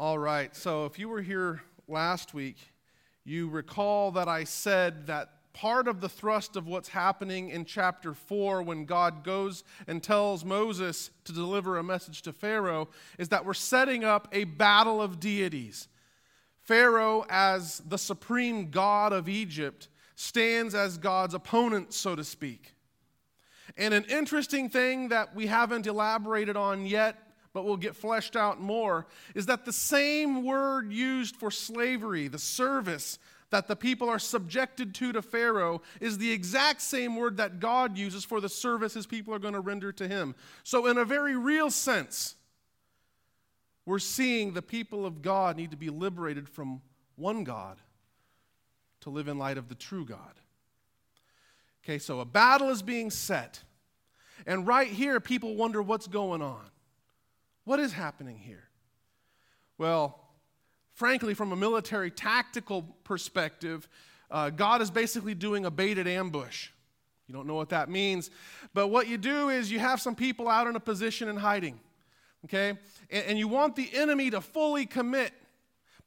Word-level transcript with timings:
All 0.00 0.18
right, 0.18 0.56
so 0.56 0.86
if 0.86 0.98
you 0.98 1.10
were 1.10 1.20
here 1.20 1.60
last 1.86 2.32
week, 2.32 2.56
you 3.22 3.50
recall 3.50 4.12
that 4.12 4.28
I 4.28 4.44
said 4.44 5.08
that 5.08 5.28
part 5.52 5.86
of 5.88 6.00
the 6.00 6.08
thrust 6.08 6.56
of 6.56 6.66
what's 6.66 6.88
happening 6.88 7.50
in 7.50 7.66
chapter 7.66 8.14
4 8.14 8.62
when 8.62 8.86
God 8.86 9.22
goes 9.24 9.62
and 9.86 10.02
tells 10.02 10.42
Moses 10.42 11.10
to 11.24 11.34
deliver 11.34 11.76
a 11.76 11.82
message 11.82 12.22
to 12.22 12.32
Pharaoh 12.32 12.88
is 13.18 13.28
that 13.28 13.44
we're 13.44 13.52
setting 13.52 14.02
up 14.02 14.26
a 14.32 14.44
battle 14.44 15.02
of 15.02 15.20
deities. 15.20 15.86
Pharaoh, 16.62 17.26
as 17.28 17.82
the 17.86 17.98
supreme 17.98 18.70
god 18.70 19.12
of 19.12 19.28
Egypt, 19.28 19.88
stands 20.14 20.74
as 20.74 20.96
God's 20.96 21.34
opponent, 21.34 21.92
so 21.92 22.16
to 22.16 22.24
speak. 22.24 22.72
And 23.76 23.92
an 23.92 24.04
interesting 24.04 24.70
thing 24.70 25.10
that 25.10 25.34
we 25.34 25.48
haven't 25.48 25.86
elaborated 25.86 26.56
on 26.56 26.86
yet, 26.86 27.18
but 27.52 27.64
will 27.64 27.76
get 27.76 27.96
fleshed 27.96 28.36
out 28.36 28.60
more, 28.60 29.06
is 29.34 29.46
that 29.46 29.64
the 29.64 29.72
same 29.72 30.44
word 30.44 30.92
used 30.92 31.36
for 31.36 31.50
slavery, 31.50 32.28
the 32.28 32.38
service 32.38 33.18
that 33.50 33.66
the 33.66 33.74
people 33.74 34.08
are 34.08 34.18
subjected 34.18 34.94
to 34.94 35.12
to 35.12 35.20
Pharaoh, 35.20 35.82
is 36.00 36.18
the 36.18 36.30
exact 36.30 36.80
same 36.80 37.16
word 37.16 37.36
that 37.38 37.58
God 37.58 37.98
uses 37.98 38.24
for 38.24 38.40
the 38.40 38.48
service 38.48 38.94
his 38.94 39.06
people 39.06 39.34
are 39.34 39.40
going 39.40 39.54
to 39.54 39.60
render 39.60 39.90
to 39.92 40.06
him. 40.06 40.36
So, 40.62 40.86
in 40.86 40.98
a 40.98 41.04
very 41.04 41.36
real 41.36 41.70
sense, 41.70 42.36
we're 43.84 43.98
seeing 43.98 44.52
the 44.52 44.62
people 44.62 45.04
of 45.04 45.20
God 45.20 45.56
need 45.56 45.72
to 45.72 45.76
be 45.76 45.90
liberated 45.90 46.48
from 46.48 46.80
one 47.16 47.42
God 47.42 47.78
to 49.00 49.10
live 49.10 49.26
in 49.26 49.38
light 49.38 49.58
of 49.58 49.68
the 49.68 49.74
true 49.74 50.04
God. 50.04 50.38
Okay, 51.82 51.98
so 51.98 52.20
a 52.20 52.24
battle 52.24 52.68
is 52.68 52.82
being 52.82 53.10
set. 53.10 53.62
And 54.46 54.66
right 54.66 54.88
here, 54.88 55.18
people 55.18 55.56
wonder 55.56 55.82
what's 55.82 56.06
going 56.06 56.42
on. 56.42 56.70
What 57.64 57.80
is 57.80 57.92
happening 57.92 58.38
here? 58.38 58.64
Well, 59.78 60.18
frankly, 60.94 61.34
from 61.34 61.52
a 61.52 61.56
military 61.56 62.10
tactical 62.10 62.82
perspective, 63.04 63.88
uh, 64.30 64.50
God 64.50 64.82
is 64.82 64.90
basically 64.90 65.34
doing 65.34 65.64
a 65.66 65.70
baited 65.70 66.06
ambush. 66.06 66.68
You 67.26 67.34
don't 67.34 67.46
know 67.46 67.54
what 67.54 67.68
that 67.68 67.88
means. 67.88 68.30
But 68.74 68.88
what 68.88 69.08
you 69.08 69.16
do 69.16 69.50
is 69.50 69.70
you 69.70 69.78
have 69.78 70.00
some 70.00 70.14
people 70.14 70.48
out 70.48 70.66
in 70.66 70.76
a 70.76 70.80
position 70.80 71.28
in 71.28 71.36
hiding, 71.36 71.78
okay? 72.44 72.70
And, 73.10 73.24
and 73.28 73.38
you 73.38 73.48
want 73.48 73.76
the 73.76 73.88
enemy 73.94 74.30
to 74.30 74.40
fully 74.40 74.84
commit, 74.84 75.32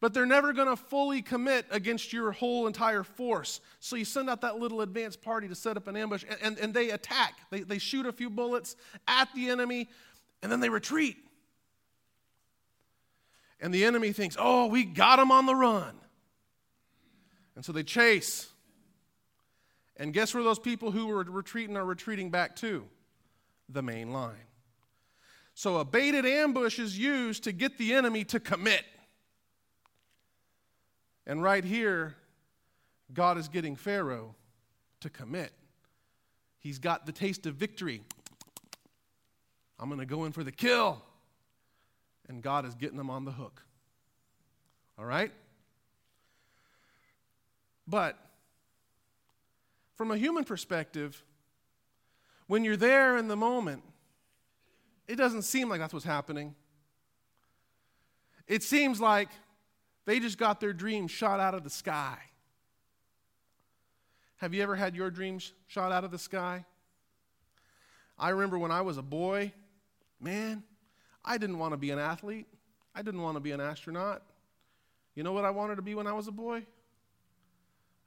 but 0.02 0.14
they're 0.14 0.26
never 0.26 0.52
going 0.52 0.67
to 0.67 0.76
fully 0.76 1.22
commit 1.22 1.66
against 1.72 2.12
your 2.12 2.34
whole 2.34 2.67
entire 2.67 3.04
force. 3.04 3.62
So 3.80 3.95
you 3.95 4.04
send 4.04 4.30
out 4.30 4.42
that 4.42 4.58
little 4.60 4.82
advance 4.82 5.16
party 5.16 5.48
to 5.48 5.56
set 5.56 5.78
up 5.78 5.88
an 5.88 5.95
ambush, 5.95 6.26
and, 6.30 6.38
and, 6.42 6.60
and 6.60 6.73
they 6.73 6.90
attack. 6.90 7.36
They, 7.52 7.62
they 7.62 7.78
shoot 7.78 8.06
a 8.06 8.12
few 8.12 8.30
bullets 8.30 8.76
at 9.08 9.34
the 9.34 9.50
enemy, 9.50 9.90
and 10.42 10.52
then 10.52 10.60
they 10.60 10.70
retreat. 10.70 11.17
And 13.64 13.73
the 13.73 13.86
enemy 13.86 14.11
thinks, 14.11 14.36
oh, 14.38 14.66
we 14.66 14.83
got 14.83 15.19
him 15.19 15.31
on 15.31 15.45
the 15.45 15.56
run. 15.56 15.95
And 17.56 17.64
so 17.64 17.72
they 17.72 17.83
chase. 17.83 18.50
And 19.95 20.14
guess 20.14 20.33
where 20.33 20.44
those 20.44 20.59
people 20.59 20.92
who 20.92 21.08
were 21.08 21.23
retreating 21.23 21.78
are 21.78 21.86
retreating 21.86 22.30
back 22.30 22.58
to? 22.58 22.83
The 23.70 23.81
main 23.81 24.11
line. 24.11 24.36
So 25.53 25.78
a 25.78 25.86
baited 25.86 26.25
ambush 26.25 26.78
is 26.78 27.00
used 27.00 27.45
to 27.45 27.53
get 27.53 27.78
the 27.78 27.94
enemy 27.94 28.25
to 28.25 28.39
commit. 28.42 28.83
And 31.25 31.42
right 31.42 31.64
here, 31.64 32.17
God 33.14 33.38
is 33.38 33.48
getting 33.48 33.77
Pharaoh 33.77 34.36
to 35.00 35.09
commit. 35.09 35.53
He's 36.59 36.80
got 36.80 37.05
the 37.05 37.14
taste 37.14 37.45
of 37.45 37.55
victory. 37.55 38.02
I'm 39.80 39.88
going 39.88 40.02
to 40.02 40.05
go 40.05 40.25
in 40.25 40.33
for 40.33 40.44
the 40.44 40.52
kill 40.52 41.02
and 42.28 42.42
God 42.42 42.66
is 42.66 42.76
getting 42.76 42.98
them 42.98 43.10
on 43.10 43.26
the 43.26 43.32
hook. 43.32 43.64
All 44.98 45.06
right? 45.06 45.32
But 47.88 48.18
from 49.96 50.12
a 50.12 50.18
human 50.18 50.44
perspective, 50.44 51.24
when 52.48 52.64
you're 52.64 52.78
there 52.78 53.17
in 53.17 53.28
the 53.28 53.36
moment, 53.36 53.83
it 55.08 55.16
doesn't 55.16 55.44
seem 55.44 55.70
like 55.70 55.80
that's 55.80 55.94
what's 55.94 56.06
happening. 56.06 56.56
It 58.48 58.64
seems 58.64 59.00
like 59.02 59.30
they 60.06 60.20
just 60.20 60.38
got 60.38 60.60
their 60.60 60.73
dreams 60.73 61.12
shot 61.12 61.39
out 61.39 61.54
of 61.54 61.64
the 61.64 61.70
sky. 61.70 62.17
Have 64.38 64.54
you 64.54 64.62
ever 64.62 64.76
had 64.76 64.95
your 64.95 65.10
dreams 65.10 65.54
shot 65.67 65.92
out 65.92 66.04
of 66.04 66.12
the 66.12 66.20
sky? 66.20 66.66
I 68.17 68.30
remember 68.30 68.58
when 68.58 68.72
I 68.72 68.82
was 68.82 68.98
a 68.98 69.02
boy, 69.02 69.54
man, 70.20 70.64
I 71.26 71.38
didn't 71.38 71.58
want 71.58 71.73
to 71.73 71.78
be 71.78 71.92
an 71.92 72.00
athlete. 72.00 72.48
I 72.95 73.02
didn't 73.02 73.22
want 73.22 73.36
to 73.36 73.39
be 73.39 73.52
an 73.52 73.61
astronaut. 73.61 74.22
You 75.16 75.23
know 75.23 75.34
what 75.34 75.45
I 75.45 75.52
wanted 75.52 75.76
to 75.76 75.82
be 75.82 75.95
when 75.95 76.08
I 76.08 76.14
was 76.14 76.28
a 76.28 76.32
boy? 76.32 76.66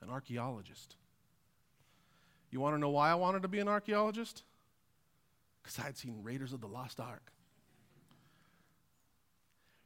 An 0.03 0.11
archaeologist. 0.11 0.97
You 2.51 2.61
want 2.61 2.75
to 2.75 2.79
know 2.79 2.91
why 2.91 3.11
I 3.11 3.15
wanted 3.15 3.43
to 3.43 3.49
be 3.49 3.59
an 3.59 3.69
archaeologist? 3.69 4.43
Because 5.63 5.79
I 5.79 5.83
had 5.83 5.97
seen 5.97 6.21
Raiders 6.23 6.53
of 6.53 6.61
the 6.61 6.69
Lost 6.69 7.01
Ark. 7.01 7.33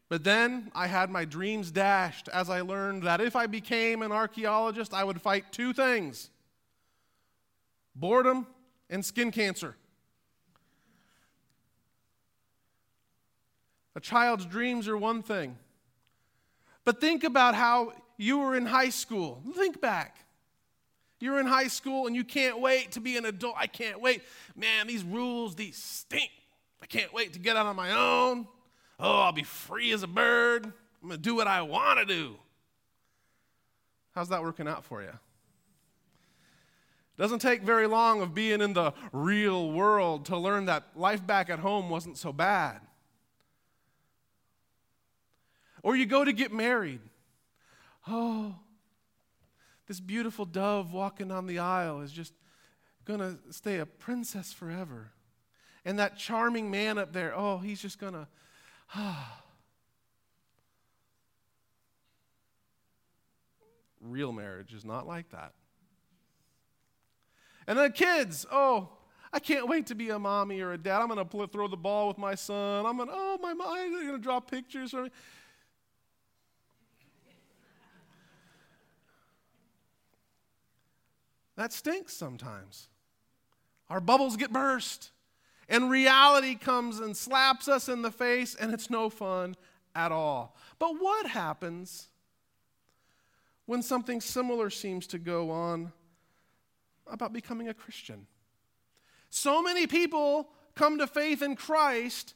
But 0.09 0.25
then 0.25 0.73
I 0.75 0.89
had 0.89 1.09
my 1.09 1.25
dreams 1.25 1.71
dashed 1.71 2.29
as 2.29 2.51
I 2.51 2.63
learned 2.63 3.05
that 3.05 3.21
if 3.21 3.37
I 3.37 3.47
became 3.47 4.03
an 4.03 4.11
archaeologist, 4.11 4.93
I 4.93 5.05
would 5.05 5.23
fight 5.23 5.53
two 5.53 5.73
things 5.73 6.31
boredom 7.95 8.47
and 8.89 9.05
skin 9.05 9.31
cancer. 9.31 9.77
A 13.97 14.01
child's 14.01 14.47
dreams 14.47 14.89
are 14.89 14.97
one 14.97 15.23
thing. 15.23 15.57
But 16.85 17.01
think 17.01 17.25
about 17.25 17.55
how 17.55 17.93
you 18.17 18.39
were 18.39 18.57
in 18.57 18.67
high 18.67 18.91
school. 18.91 19.43
Think 19.55 19.81
back. 19.81 20.17
You're 21.19 21.39
in 21.39 21.47
high 21.47 21.69
school 21.69 22.07
and 22.07 22.17
you 22.17 22.25
can't 22.25 22.61
wait 22.61 22.93
to 22.93 23.01
be 23.01 23.17
an 23.17 23.27
adult. 23.27 23.55
I 23.59 23.67
can't 23.67 24.01
wait. 24.01 24.23
Man, 24.57 24.87
these 24.87 25.05
rules, 25.05 25.55
these 25.55 25.77
stink. 25.77 26.31
I 26.83 26.87
can't 26.87 27.13
wait 27.13 27.35
to 27.35 27.39
get 27.39 27.57
out 27.57 27.67
on 27.67 27.77
my 27.77 27.93
own. 27.93 28.47
Oh, 28.99 29.21
I'll 29.21 29.33
be 29.33 29.43
free 29.43 29.93
as 29.93 30.03
a 30.03 30.07
bird. 30.07 30.65
I'm 30.65 31.09
going 31.09 31.13
to 31.13 31.19
do 31.19 31.35
what 31.35 31.47
I 31.47 31.63
want 31.63 31.99
to 31.99 32.07
do. 32.07 32.37
How's 34.15 34.31
that 34.31 34.43
working 34.43 34.67
out 34.67 34.85
for 34.85 35.03
you? 35.03 35.09
It 35.09 35.15
doesn't 37.19 37.41
take 37.41 37.63
very 37.63 37.87
long 37.87 38.23
of 38.23 38.35
being 38.35 38.63
in 38.63 38.73
the 38.73 38.93
real 39.13 39.73
world 39.73 40.25
to 40.27 40.39
learn 40.39 40.67
that 40.67 40.85
life 40.97 41.27
back 41.27 41.51
at 41.51 41.59
home 41.59 41.91
wasn't 41.91 42.17
so 42.17 42.33
bad. 42.33 42.81
Or 45.83 45.97
you 45.97 46.07
go 46.07 46.25
to 46.25 46.33
get 46.33 46.53
married. 46.53 47.01
Oh, 48.09 48.55
this 49.87 50.01
beautiful 50.01 50.45
dove 50.45 50.93
walking 50.93 51.31
on 51.31 51.47
the 51.47 51.59
aisle 51.59 52.01
is 52.01 52.13
just 52.13 52.33
going 53.05 53.21
to 53.21 53.39
stay 53.53 53.79
a 53.79 53.87
princess 53.87 54.53
forever. 54.53 55.11
And 55.85 55.99
that 55.99 56.17
charming 56.17 56.71
man 56.71 56.99
up 56.99 57.13
there, 57.13 57.33
oh, 57.37 57.59
he's 57.59 57.81
just 57.81 57.99
going 57.99 58.13
to, 58.13 58.27
ah. 58.95 59.43
Real 64.01 64.33
marriage 64.33 64.73
is 64.73 64.85
not 64.85 65.07
like 65.07 65.31
that. 65.31 65.53
And 67.67 67.79
then 67.79 67.93
kids, 67.93 68.47
oh, 68.51 68.89
I 69.33 69.39
can't 69.39 69.69
wait 69.69 69.87
to 69.87 69.95
be 69.95 70.11
a 70.11 70.19
mommy 70.19 70.61
or 70.61 70.73
a 70.73 70.79
dad. 70.79 71.01
I'm 71.01 71.09
going 71.09 71.25
to 71.25 71.47
throw 71.47 71.69
the 71.69 71.77
ball 71.77 72.09
with 72.09 72.19
my 72.19 72.35
son. 72.35 72.85
I'm 72.85 72.97
going 72.97 73.09
to, 73.09 73.15
oh, 73.17 73.39
my 73.41 73.55
mom, 73.55 73.75
they're 73.93 74.03
going 74.03 74.13
to 74.13 74.19
draw 74.19 74.41
pictures 74.41 74.91
for 74.91 75.05
me. 75.05 75.11
That 81.61 81.75
stinks 81.75 82.15
sometimes. 82.15 82.89
Our 83.91 84.01
bubbles 84.01 84.39
get 84.39 84.51
burst, 84.51 85.11
and 85.69 85.91
reality 85.91 86.55
comes 86.55 87.01
and 87.01 87.15
slaps 87.15 87.69
us 87.69 87.87
in 87.87 88.01
the 88.01 88.11
face, 88.11 88.55
and 88.55 88.73
it's 88.73 88.89
no 88.89 89.11
fun 89.11 89.57
at 89.95 90.11
all. 90.11 90.57
But 90.79 90.93
what 90.99 91.27
happens 91.27 92.09
when 93.67 93.83
something 93.83 94.23
similar 94.23 94.71
seems 94.71 95.07
to 95.09 95.19
go 95.19 95.51
on 95.51 95.93
about 97.07 97.35
becoming 97.35 97.69
a 97.69 97.75
Christian? 97.75 98.27
So 99.29 99.63
many 99.63 99.87
people 99.87 100.49
come 100.75 100.97
to 100.97 101.07
faith 101.07 101.43
in 101.43 101.57
Christ 101.57 102.33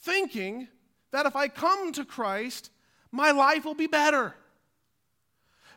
thinking 0.00 0.68
that 1.10 1.24
if 1.24 1.34
I 1.36 1.48
come 1.48 1.90
to 1.92 2.04
Christ, 2.04 2.70
my 3.10 3.30
life 3.30 3.64
will 3.64 3.74
be 3.74 3.86
better. 3.86 4.34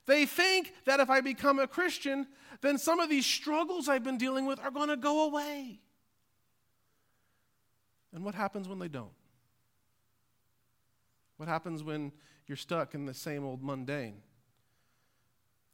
They 0.06 0.25
think 0.25 0.74
that 0.86 1.00
if 1.00 1.10
I 1.10 1.22
become 1.22 1.60
a 1.60 1.68
Christian, 1.68 2.28
then 2.62 2.78
some 2.78 3.00
of 3.00 3.10
these 3.10 3.25
struggles 3.25 3.90
I've 3.90 4.04
been 4.04 4.18
dealing 4.18 4.46
with 4.46 4.60
are 4.60 4.72
going 4.72 4.90
to 4.90 4.98
go 4.98 5.25
away. 5.25 5.80
And 8.13 8.24
what 8.24 8.36
happens 8.36 8.68
when 8.68 8.80
they 8.80 8.88
don't? 8.88 9.12
What 11.38 11.50
happens 11.50 11.84
when 11.84 12.12
you're 12.48 12.56
stuck 12.56 12.94
in 12.94 13.06
the 13.06 13.13
same 13.13 13.44
old 13.44 13.62
mundane? 13.62 14.22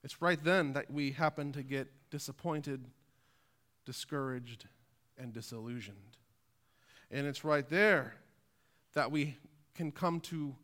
It's 0.04 0.22
right 0.22 0.42
then 0.44 0.74
that 0.74 0.90
we 0.90 1.12
happen 1.12 1.52
to 1.52 1.62
get 1.62 1.88
disappointed, 2.10 2.86
discouraged, 3.86 4.66
and 5.18 5.32
disillusioned. 5.32 6.18
And 7.12 7.28
it's 7.28 7.44
right 7.44 7.70
there 7.70 8.16
that 8.94 9.12
we 9.12 9.38
can 9.76 9.92
come 9.92 10.20
to 10.22 10.56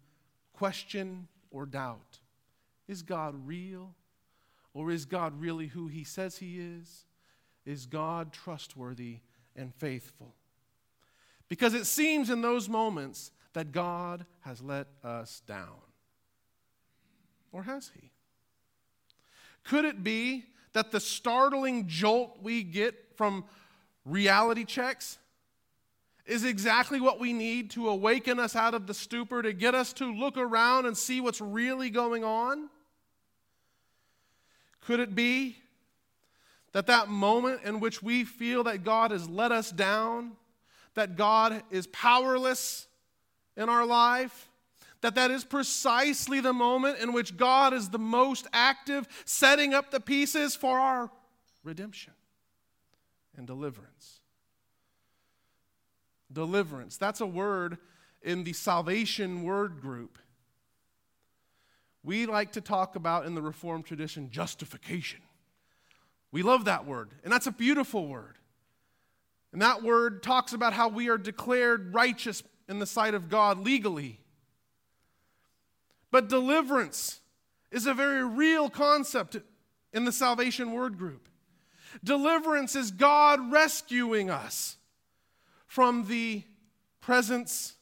question 0.54 1.28
or 1.52 1.66
doubt 1.66 2.20
is 2.88 3.02
God 3.02 3.36
real? 3.48 3.96
Or 4.74 4.92
is 4.92 5.06
God 5.06 5.40
really 5.40 5.68
who 5.68 5.88
he 5.88 6.04
says 6.04 6.38
he 6.38 6.60
is? 6.60 7.06
Is 7.66 7.86
God 7.86 8.32
trustworthy 8.32 9.20
and 9.56 9.74
faithful? 9.74 10.36
Because 11.50 11.74
it 11.74 11.86
seems 11.86 12.30
in 12.30 12.42
those 12.42 12.70
moments 12.70 13.32
that 13.54 13.72
God 13.72 14.26
has 14.42 14.62
let 14.62 14.88
us 15.04 15.42
down. 15.48 15.82
Or 17.52 17.64
has 17.64 17.92
he? 18.00 18.12
Could 19.64 19.84
it 19.84 20.04
be 20.04 20.46
that 20.74 20.92
the 20.92 21.00
startling 21.00 21.88
jolt 21.88 22.38
we 22.42 22.62
get 22.62 22.94
from 23.16 23.46
reality 24.06 24.64
checks 24.64 25.18
is 26.26 26.44
exactly 26.44 27.02
what 27.02 27.20
we 27.20 27.34
need 27.34 27.72
to 27.72 27.90
awaken 27.90 28.40
us 28.40 28.56
out 28.56 28.74
of 28.74 28.86
the 28.86 28.94
stupor, 28.94 29.42
to 29.42 29.54
get 29.54 29.74
us 29.74 29.92
to 29.94 30.14
look 30.14 30.38
around 30.38 30.86
and 30.86 30.96
see 30.96 31.20
what's 31.20 31.42
really 31.42 31.90
going 31.90 32.24
on? 32.24 32.70
Could 34.88 35.02
it 35.02 35.14
be 35.14 35.58
that 36.72 36.88
that 36.88 37.10
moment 37.10 37.64
in 37.66 37.82
which 37.82 38.02
we 38.02 38.24
feel 38.24 38.64
that 38.64 38.86
God 38.86 39.12
has 39.12 39.28
let 39.28 39.52
us 39.52 39.70
down, 39.70 40.32
that 40.94 41.18
God 41.18 41.62
is 41.70 41.88
powerless 41.88 42.88
in 43.58 43.68
our 43.68 43.86
life, 43.86 44.50
that 45.02 45.16
that 45.16 45.30
is 45.30 45.44
precisely 45.44 46.40
the 46.40 46.54
moment 46.54 47.00
in 47.00 47.12
which 47.12 47.36
God 47.36 47.74
is 47.74 47.90
the 47.90 48.00
most 48.00 48.48
active, 48.54 49.06
setting 49.26 49.74
up 49.74 49.92
the 49.92 50.00
pieces 50.00 50.56
for 50.56 50.80
our 50.80 51.12
redemption 51.66 52.14
and 53.36 53.46
deliverance? 53.46 54.22
deliverance. 56.32 56.96
That's 56.96 57.20
a 57.20 57.28
word 57.28 57.78
in 58.22 58.46
the 58.46 58.54
salvation 58.54 59.44
word 59.44 59.82
group. 59.82 60.18
We 62.08 62.26
like 62.26 62.54
to 62.54 62.62
talk 62.62 62.96
about 62.96 63.26
in 63.26 63.36
the 63.36 63.42
Reformed 63.42 63.86
tradition 63.86 64.30
justification. 64.32 65.20
We 66.32 66.42
love 66.42 66.64
that 66.64 66.86
word, 66.86 67.10
and 67.22 67.34
that's 67.34 67.48
a 67.48 67.52
beautiful 67.52 68.08
word. 68.08 68.38
And 69.52 69.62
that 69.62 69.84
word 69.84 70.24
talks 70.24 70.54
about 70.54 70.72
how 70.72 70.88
we 70.88 71.10
are 71.10 71.18
declared 71.18 71.94
righteous 71.94 72.44
in 72.70 72.80
the 72.80 72.86
sight 72.86 73.14
of 73.14 73.28
God 73.28 73.60
legally. 73.60 74.22
But 76.10 76.30
deliverance 76.30 77.20
is 77.74 77.86
a 77.86 77.94
very 77.94 78.24
real 78.24 78.70
concept 78.70 79.36
in 79.92 80.06
the 80.06 80.14
salvation 80.14 80.72
word 80.72 80.98
group. 80.98 81.28
Deliverance 82.06 82.74
is 82.74 82.90
God 82.90 83.52
rescuing 83.52 84.30
us 84.30 84.78
from 85.66 86.08
the 86.08 86.44
presence, 87.02 87.76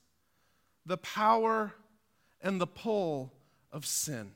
the 0.83 0.97
power, 0.97 1.73
and 2.41 2.59
the 2.59 2.65
pull 2.65 3.34
of 3.75 3.85
sin. 3.85 4.31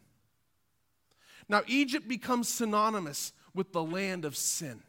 Now, 1.48 1.64
Egypt 1.66 2.08
becomes 2.08 2.50
synonymous 2.50 3.32
with 3.56 3.72
the 3.72 3.82
land 3.84 4.26
of 4.26 4.36
sin. 4.36 4.84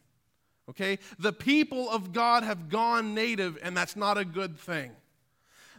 Okay? 0.68 0.98
The 1.18 1.32
people 1.32 1.88
of 1.88 2.12
God 2.12 2.42
have 2.42 2.68
gone 2.68 3.14
native, 3.14 3.56
and 3.62 3.76
that's 3.76 3.96
not 3.96 4.18
a 4.18 4.24
good 4.24 4.58
thing. 4.58 4.90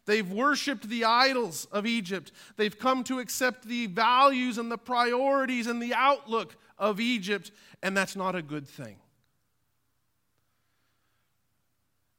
They've 0.06 0.30
worshiped 0.30 0.90
the 0.90 1.04
idols 1.04 1.68
of 1.72 1.86
Egypt. 1.86 2.32
They've 2.56 2.78
come 2.78 3.04
to 3.04 3.20
accept 3.20 3.66
the 3.68 3.86
values 3.88 4.58
and 4.58 4.72
the 4.72 4.78
priorities 4.78 5.68
and 5.68 5.82
the 5.82 5.94
outlook 5.94 6.56
of 6.80 7.00
Egypt, 7.00 7.52
and 7.84 7.96
that's 7.96 8.16
not 8.16 8.36
a 8.36 8.42
good 8.42 8.68
thing. 8.68 8.98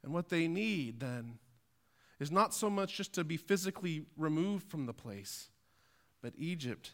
And 0.05 0.13
what 0.13 0.29
they 0.29 0.47
need 0.47 1.01
then 1.01 1.39
is 2.21 2.31
not 2.31 2.55
so 2.55 2.71
much 2.71 2.97
just 2.97 3.15
to 3.15 3.25
be 3.25 3.37
physically 3.37 4.05
removed 4.17 4.71
from 4.71 4.87
the 4.87 4.93
place, 4.93 5.49
but 6.23 6.33
Egypt 6.39 6.93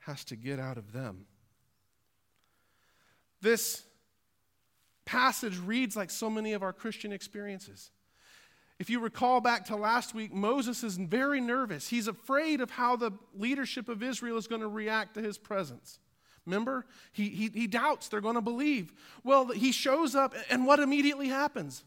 has 0.00 0.24
to 0.24 0.36
get 0.36 0.60
out 0.60 0.76
of 0.76 0.92
them. 0.92 1.26
This 3.40 3.84
passage 5.04 5.58
reads 5.58 5.96
like 5.96 6.10
so 6.10 6.28
many 6.28 6.52
of 6.52 6.62
our 6.62 6.72
Christian 6.72 7.12
experiences. 7.12 7.90
If 8.78 8.90
you 8.90 9.00
recall 9.00 9.40
back 9.40 9.66
to 9.66 9.76
last 9.76 10.14
week, 10.14 10.32
Moses 10.32 10.82
is 10.82 10.96
very 10.96 11.40
nervous. 11.40 11.88
He's 11.88 12.08
afraid 12.08 12.60
of 12.60 12.70
how 12.70 12.96
the 12.96 13.12
leadership 13.34 13.88
of 13.88 14.02
Israel 14.02 14.36
is 14.36 14.48
going 14.48 14.62
to 14.62 14.68
react 14.68 15.14
to 15.14 15.22
his 15.22 15.38
presence. 15.38 16.00
Remember? 16.44 16.84
He, 17.12 17.28
he, 17.28 17.50
he 17.54 17.66
doubts 17.66 18.08
they're 18.08 18.20
going 18.20 18.34
to 18.34 18.42
believe. 18.42 18.92
Well, 19.22 19.46
he 19.48 19.72
shows 19.72 20.14
up, 20.14 20.34
and 20.50 20.66
what 20.66 20.80
immediately 20.80 21.28
happens? 21.28 21.84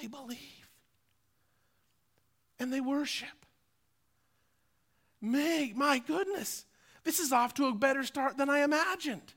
They 0.00 0.06
believe. 0.06 0.68
And 2.58 2.72
they 2.72 2.80
worship. 2.80 3.39
May, 5.20 5.72
my 5.74 5.98
goodness, 5.98 6.64
this 7.04 7.18
is 7.18 7.32
off 7.32 7.54
to 7.54 7.66
a 7.66 7.74
better 7.74 8.04
start 8.04 8.36
than 8.36 8.48
I 8.48 8.60
imagined. 8.60 9.34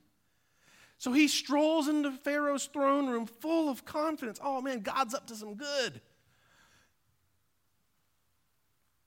So 0.98 1.12
he 1.12 1.28
strolls 1.28 1.88
into 1.88 2.12
Pharaoh's 2.12 2.66
throne 2.66 3.08
room 3.08 3.26
full 3.26 3.70
of 3.70 3.84
confidence. 3.84 4.40
Oh 4.42 4.62
man, 4.62 4.80
God's 4.80 5.14
up 5.14 5.28
to 5.28 5.36
some 5.36 5.56
good. 5.56 6.02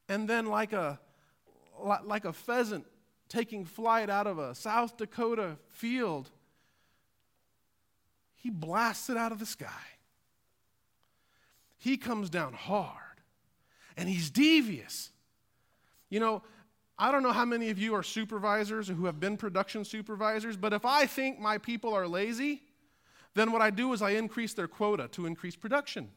And 0.08 0.28
then, 0.28 0.46
like 0.46 0.72
a, 0.72 1.00
like 1.80 2.24
a 2.24 2.32
pheasant 2.32 2.86
taking 3.28 3.64
flight 3.64 4.08
out 4.08 4.26
of 4.26 4.38
a 4.38 4.54
South 4.54 4.96
Dakota 4.96 5.56
field, 5.68 6.30
he 8.34 8.50
blasts 8.50 9.10
it 9.10 9.16
out 9.16 9.32
of 9.32 9.38
the 9.38 9.46
sky. 9.46 9.68
He 11.78 11.96
comes 11.96 12.30
down 12.30 12.52
hard 12.52 13.20
and 13.96 14.08
he's 14.08 14.30
devious. 14.30 15.10
You 16.08 16.20
know, 16.20 16.42
I 16.98 17.12
don't 17.12 17.22
know 17.22 17.32
how 17.32 17.44
many 17.44 17.70
of 17.70 17.78
you 17.78 17.94
are 17.94 18.02
supervisors 18.02 18.88
or 18.88 18.94
who 18.94 19.06
have 19.06 19.20
been 19.20 19.36
production 19.36 19.84
supervisors, 19.84 20.56
but 20.56 20.72
if 20.72 20.84
I 20.84 21.06
think 21.06 21.38
my 21.38 21.58
people 21.58 21.92
are 21.92 22.08
lazy, 22.08 22.62
then 23.34 23.52
what 23.52 23.60
I 23.60 23.70
do 23.70 23.92
is 23.92 24.00
I 24.00 24.10
increase 24.10 24.54
their 24.54 24.68
quota 24.68 25.08
to 25.08 25.26
increase 25.26 25.56
production. 25.56 26.10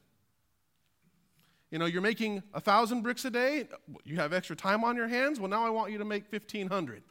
You 1.69 1.79
know, 1.79 1.85
you're 1.85 2.01
making 2.01 2.43
a 2.53 2.61
thousand 2.61 3.01
bricks 3.01 3.25
a 3.25 3.29
day, 3.29 3.67
you 4.03 4.15
have 4.15 4.31
extra 4.33 4.55
time 4.55 4.83
on 4.83 4.95
your 4.95 5.07
hands. 5.07 5.39
Well, 5.39 5.49
now 5.49 5.65
I 5.65 5.69
want 5.69 5.91
you 5.91 5.97
to 5.97 6.05
make 6.05 6.31
1,500. 6.31 7.03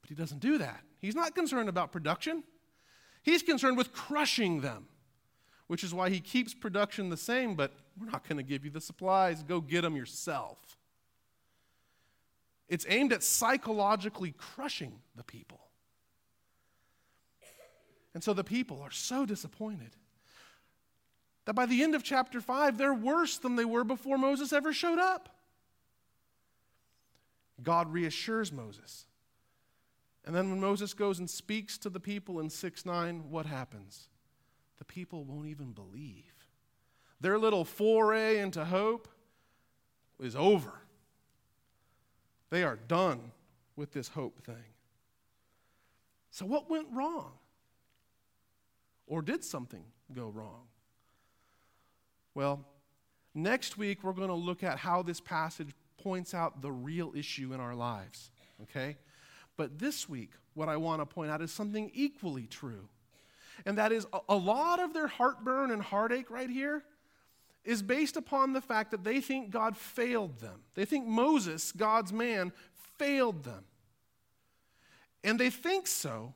But 0.00 0.08
he 0.08 0.14
doesn't 0.14 0.40
do 0.40 0.58
that. 0.58 0.80
He's 1.00 1.14
not 1.14 1.34
concerned 1.34 1.68
about 1.68 1.90
production, 1.90 2.44
he's 3.22 3.42
concerned 3.42 3.78
with 3.78 3.92
crushing 3.92 4.60
them 4.60 4.88
which 5.66 5.82
is 5.82 5.94
why 5.94 6.10
he 6.10 6.20
keeps 6.20 6.54
production 6.54 7.08
the 7.08 7.16
same, 7.16 7.54
but 7.54 7.72
we're 7.98 8.10
not 8.10 8.28
going 8.28 8.36
to 8.36 8.42
give 8.42 8.64
you 8.64 8.70
the 8.70 8.80
supplies. 8.80 9.42
Go 9.42 9.60
get 9.60 9.82
them 9.82 9.96
yourself. 9.96 10.58
It's 12.68 12.86
aimed 12.88 13.12
at 13.12 13.22
psychologically 13.22 14.34
crushing 14.36 15.00
the 15.16 15.24
people. 15.24 15.60
And 18.14 18.22
so 18.22 18.32
the 18.32 18.44
people 18.44 18.80
are 18.80 18.90
so 18.90 19.26
disappointed 19.26 19.96
that 21.44 21.54
by 21.54 21.66
the 21.66 21.82
end 21.82 21.94
of 21.94 22.02
chapter 22.02 22.40
5, 22.40 22.78
they're 22.78 22.94
worse 22.94 23.36
than 23.36 23.56
they 23.56 23.64
were 23.64 23.84
before 23.84 24.16
Moses 24.16 24.52
ever 24.52 24.72
showed 24.72 24.98
up. 24.98 25.28
God 27.62 27.92
reassures 27.92 28.50
Moses. 28.50 29.06
And 30.24 30.34
then 30.34 30.48
when 30.48 30.60
Moses 30.60 30.94
goes 30.94 31.18
and 31.18 31.28
speaks 31.28 31.76
to 31.78 31.90
the 31.90 32.00
people 32.00 32.40
in 32.40 32.48
6 32.48 32.86
9, 32.86 33.30
what 33.30 33.46
happens? 33.46 34.08
the 34.78 34.84
people 34.84 35.24
won't 35.24 35.48
even 35.48 35.72
believe. 35.72 36.48
Their 37.20 37.38
little 37.38 37.64
foray 37.64 38.38
into 38.38 38.64
hope 38.64 39.08
is 40.20 40.36
over. 40.36 40.72
They 42.54 42.62
are 42.62 42.76
done 42.76 43.32
with 43.74 43.92
this 43.92 44.06
hope 44.06 44.44
thing. 44.46 44.54
So, 46.30 46.46
what 46.46 46.70
went 46.70 46.86
wrong? 46.92 47.32
Or 49.08 49.22
did 49.22 49.42
something 49.42 49.82
go 50.14 50.28
wrong? 50.28 50.68
Well, 52.32 52.64
next 53.34 53.76
week 53.76 54.04
we're 54.04 54.12
going 54.12 54.28
to 54.28 54.34
look 54.34 54.62
at 54.62 54.78
how 54.78 55.02
this 55.02 55.18
passage 55.18 55.70
points 56.00 56.32
out 56.32 56.62
the 56.62 56.70
real 56.70 57.12
issue 57.16 57.52
in 57.52 57.58
our 57.58 57.74
lives, 57.74 58.30
okay? 58.62 58.98
But 59.56 59.80
this 59.80 60.08
week, 60.08 60.30
what 60.54 60.68
I 60.68 60.76
want 60.76 61.02
to 61.02 61.06
point 61.06 61.32
out 61.32 61.42
is 61.42 61.50
something 61.50 61.90
equally 61.92 62.46
true 62.46 62.88
and 63.66 63.78
that 63.78 63.92
is 63.92 64.06
a 64.28 64.36
lot 64.36 64.80
of 64.80 64.92
their 64.92 65.06
heartburn 65.06 65.70
and 65.70 65.82
heartache 65.82 66.30
right 66.30 66.50
here 66.50 66.84
is 67.64 67.82
based 67.82 68.16
upon 68.16 68.52
the 68.52 68.60
fact 68.60 68.90
that 68.90 69.04
they 69.04 69.20
think 69.20 69.50
God 69.50 69.76
failed 69.76 70.38
them. 70.40 70.60
They 70.74 70.84
think 70.84 71.06
Moses, 71.06 71.72
God's 71.72 72.12
man, 72.12 72.52
failed 72.98 73.44
them. 73.44 73.64
And 75.22 75.40
they 75.40 75.50
think 75.50 75.86
so 75.86 76.34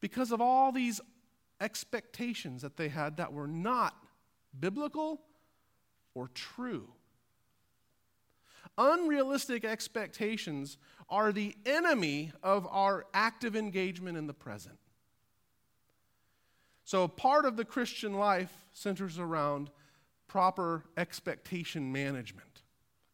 because 0.00 0.30
of 0.30 0.40
all 0.40 0.72
these 0.72 1.00
expectations 1.60 2.62
that 2.62 2.76
they 2.76 2.88
had 2.88 3.16
that 3.16 3.32
were 3.32 3.46
not 3.46 3.96
biblical 4.58 5.22
or 6.14 6.28
true. 6.28 6.88
Unrealistic 8.78 9.64
expectations 9.64 10.76
are 11.08 11.32
the 11.32 11.54
enemy 11.64 12.32
of 12.42 12.66
our 12.70 13.06
active 13.14 13.56
engagement 13.56 14.18
in 14.18 14.26
the 14.26 14.34
present. 14.34 14.78
So, 16.84 17.08
part 17.08 17.46
of 17.46 17.56
the 17.56 17.64
Christian 17.64 18.14
life 18.14 18.52
centers 18.72 19.18
around 19.18 19.70
proper 20.28 20.84
expectation 20.96 21.92
management. 21.92 22.62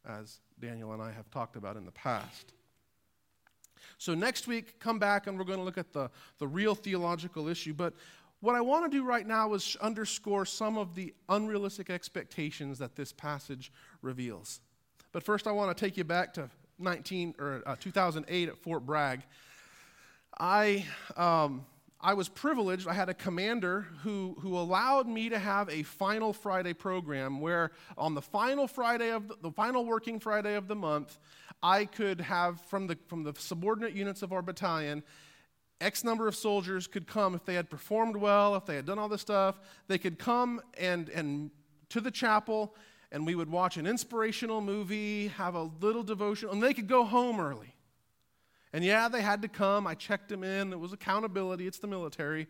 as 0.04 0.40
Daniel 0.61 0.92
and 0.92 1.02
I 1.02 1.12
have 1.12 1.31
talked 1.31 1.57
about 1.57 1.76
in 1.76 1.85
the 1.85 1.92
past. 1.92 2.52
So, 3.99 4.14
next 4.14 4.47
week, 4.47 4.78
come 4.81 4.99
back 4.99 5.26
and 5.26 5.38
we're 5.38 5.45
going 5.45 5.59
to 5.59 5.64
look 5.64 5.78
at 5.78 5.92
the, 5.92 6.11
the 6.38 6.47
real 6.47 6.75
theological 6.75 7.49
issue. 7.49 7.75
But 7.75 7.95
what 8.40 8.54
I 8.54 8.61
want 8.61 8.90
to 8.90 8.97
do 8.97 9.04
right 9.04 9.26
now 9.26 9.54
is 9.54 9.76
underscore 9.81 10.45
some 10.45 10.76
of 10.76 10.95
the 10.95 11.14
unrealistic 11.28 11.90
expectations 11.90 12.78
that 12.78 12.97
this 12.97 13.12
passage 13.12 13.73
reveals. 14.02 14.61
But 15.12 15.23
first, 15.23 15.47
I 15.47 15.52
want 15.52 15.76
to 15.76 15.85
take 15.85 15.97
you 15.97 16.04
back 16.04 16.35
to 16.35 16.50
19 16.78 17.35
or 17.38 17.62
uh, 17.66 17.76
2008 17.78 18.49
at 18.49 18.59
Fort 18.59 18.85
Bragg. 18.85 19.23
I 20.38 20.85
um, 21.16 21.64
I 22.04 22.14
was 22.14 22.28
privileged. 22.28 22.88
I 22.88 22.94
had 22.94 23.09
a 23.09 23.14
commander 23.14 23.87
who, 24.02 24.37
who 24.40 24.59
allowed 24.59 25.06
me 25.06 25.28
to 25.28 25.38
have 25.38 25.68
a 25.71 25.85
final 25.85 26.32
Friday 26.32 26.73
program 26.73 27.40
where 27.40 27.71
on 27.97 28.14
the 28.14 28.23
final 28.23 28.66
Friday 28.66 29.11
of 29.11 29.28
the, 29.28 29.37
the, 29.40 29.50
final 29.52 29.87
working 29.87 30.18
Friday 30.18 30.54
of 30.54 30.66
the 30.66 30.75
month, 30.75 31.18
I 31.62 31.85
could 31.85 32.21
have 32.21 32.61
from 32.62 32.88
the, 32.88 32.99
from 33.06 33.23
the 33.23 33.35
subordinate 33.38 33.92
units 33.92 34.23
of 34.23 34.32
our 34.32 34.42
battalion, 34.42 35.04
X 35.80 36.02
number 36.02 36.26
of 36.26 36.35
soldiers 36.35 36.88
could 36.88 37.06
come 37.06 37.37
if 37.37 37.44
they 37.44 37.54
had 37.54 37.71
performed 37.71 38.16
well, 38.16 38.56
if 38.56 38.66
they 38.66 38.75
had 38.75 38.87
done 38.87 38.99
all 38.99 39.09
this 39.09 39.21
stuff, 39.21 39.61
they 39.87 39.99
could 39.99 40.18
come 40.18 40.61
and, 40.78 41.09
and 41.11 41.52
to 41.90 42.00
the 42.00 42.11
chapel 42.11 42.75
and 43.12 43.26
we 43.26 43.35
would 43.35 43.50
watch 43.50 43.76
an 43.76 43.87
inspirational 43.87 44.61
movie, 44.61 45.28
have 45.28 45.54
a 45.54 45.71
little 45.80 46.02
devotion, 46.02 46.49
and 46.49 46.62
they 46.62 46.73
could 46.73 46.88
go 46.88 47.04
home 47.04 47.38
early. 47.38 47.71
And 48.72 48.84
yeah, 48.84 49.08
they 49.08 49.20
had 49.20 49.42
to 49.42 49.48
come. 49.48 49.86
I 49.86 49.94
checked 49.94 50.28
them 50.28 50.42
in. 50.42 50.72
It 50.72 50.80
was 50.80 50.92
accountability, 50.92 51.66
it's 51.66 51.78
the 51.78 51.86
military. 51.86 52.46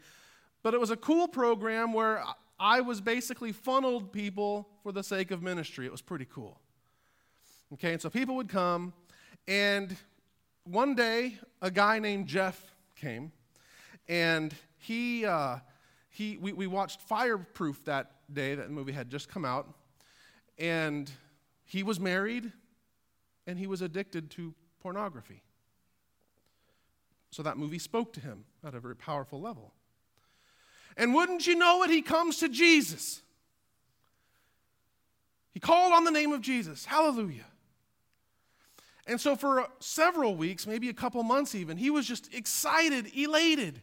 But 0.63 0.75
it 0.75 0.81
was 0.81 0.91
a 0.91 0.97
cool 0.97 1.27
program 1.27 1.93
where 1.93 2.23
I 2.61 2.81
was 2.81 3.01
basically 3.01 3.51
funneled 3.51 4.13
people 4.13 4.69
for 4.83 4.93
the 4.93 5.03
sake 5.03 5.33
of 5.33 5.43
ministry. 5.43 5.85
It 5.85 5.93
was 5.93 6.03
pretty 6.03 6.27
cool. 6.33 6.61
Okay, 7.73 7.93
and 7.93 8.01
so 8.01 8.09
people 8.09 8.37
would 8.37 8.49
come, 8.49 8.93
and 9.49 9.97
one 10.65 10.95
day 10.95 11.39
a 11.61 11.71
guy 11.71 11.99
named 11.99 12.27
Jeff 12.27 12.73
came, 12.95 13.33
and 14.09 14.55
he, 14.77 15.25
uh, 15.25 15.57
he 16.11 16.37
we, 16.37 16.53
we 16.53 16.67
watched 16.67 17.01
Fireproof 17.01 17.83
that 17.87 18.13
day. 18.33 18.55
That 18.55 18.71
movie 18.71 18.93
had 18.93 19.11
just 19.11 19.29
come 19.29 19.45
out, 19.45 19.75
and 20.59 21.11
he 21.65 21.83
was 21.83 21.99
married, 21.99 22.53
and 23.47 23.59
he 23.59 23.67
was 23.67 23.81
addicted 23.81 24.31
to 24.33 24.55
pornography. 24.81 25.43
So 27.33 27.43
that 27.43 27.57
movie 27.57 27.79
spoke 27.79 28.13
to 28.13 28.21
him 28.21 28.45
at 28.63 28.75
a 28.75 28.81
very 28.81 28.95
powerful 28.95 29.41
level. 29.41 29.73
And 30.99 31.15
wouldn't 31.15 31.47
you 31.47 31.57
know 31.57 31.83
it, 31.83 31.91
he 31.91 32.03
comes 32.03 32.37
to 32.39 32.49
Jesus. 32.49 33.23
He 35.55 35.59
called 35.59 35.95
on 35.95 36.05
the 36.05 36.11
name 36.11 36.33
of 36.33 36.43
Jesus. 36.43 36.85
Hallelujah. 36.85 37.47
And 39.07 39.19
so 39.19 39.35
for 39.35 39.67
several 39.81 40.37
weeks, 40.37 40.67
maybe 40.67 40.91
a 40.91 40.95
couple 40.95 41.23
months 41.23 41.55
even, 41.55 41.79
he 41.79 41.89
was 41.89 42.07
just 42.07 42.33
excited, 42.35 43.11
elated. 43.17 43.83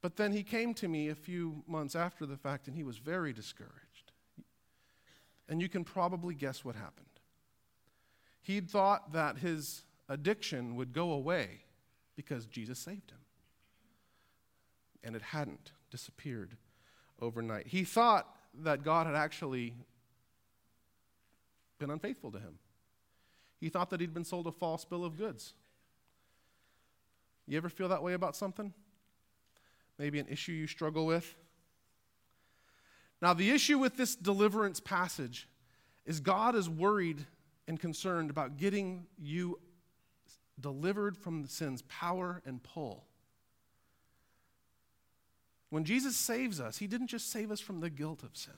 But 0.00 0.16
then 0.16 0.32
he 0.32 0.42
came 0.42 0.72
to 0.74 0.88
me 0.88 1.10
a 1.10 1.14
few 1.14 1.62
months 1.66 1.94
after 1.94 2.24
the 2.24 2.38
fact 2.38 2.68
and 2.68 2.74
he 2.74 2.84
was 2.84 2.96
very 2.96 3.34
discouraged. 3.34 4.12
And 5.46 5.60
you 5.60 5.68
can 5.68 5.84
probably 5.84 6.34
guess 6.34 6.64
what 6.64 6.74
happened. 6.74 7.06
He'd 8.40 8.70
thought 8.70 9.12
that 9.12 9.36
his 9.36 9.82
addiction 10.08 10.76
would 10.76 10.92
go 10.92 11.12
away 11.12 11.64
because 12.16 12.46
Jesus 12.46 12.78
saved 12.78 13.10
him. 13.10 13.18
And 15.04 15.16
it 15.16 15.22
hadn't 15.22 15.72
disappeared 15.90 16.56
overnight. 17.20 17.66
He 17.66 17.84
thought 17.84 18.28
that 18.62 18.82
God 18.82 19.06
had 19.06 19.16
actually 19.16 19.74
been 21.78 21.90
unfaithful 21.90 22.30
to 22.32 22.38
him. 22.38 22.58
He 23.60 23.68
thought 23.68 23.90
that 23.90 24.00
he'd 24.00 24.14
been 24.14 24.24
sold 24.24 24.46
a 24.46 24.52
false 24.52 24.84
bill 24.84 25.04
of 25.04 25.16
goods. 25.16 25.54
You 27.46 27.56
ever 27.56 27.68
feel 27.68 27.88
that 27.88 28.02
way 28.02 28.12
about 28.12 28.36
something? 28.36 28.72
Maybe 29.98 30.18
an 30.18 30.26
issue 30.28 30.52
you 30.52 30.66
struggle 30.66 31.06
with? 31.06 31.34
Now, 33.20 33.34
the 33.34 33.50
issue 33.50 33.78
with 33.78 33.96
this 33.96 34.16
deliverance 34.16 34.80
passage 34.80 35.48
is 36.04 36.18
God 36.18 36.56
is 36.56 36.68
worried 36.68 37.24
and 37.68 37.78
concerned 37.78 38.30
about 38.30 38.56
getting 38.56 39.06
you 39.16 39.60
delivered 40.60 41.16
from 41.16 41.46
sin's 41.46 41.82
power 41.82 42.42
and 42.44 42.62
pull. 42.62 43.04
When 45.70 45.84
Jesus 45.84 46.16
saves 46.16 46.60
us, 46.60 46.78
he 46.78 46.86
didn't 46.86 47.06
just 47.06 47.30
save 47.30 47.50
us 47.50 47.60
from 47.60 47.80
the 47.80 47.90
guilt 47.90 48.22
of 48.22 48.36
sin. 48.36 48.52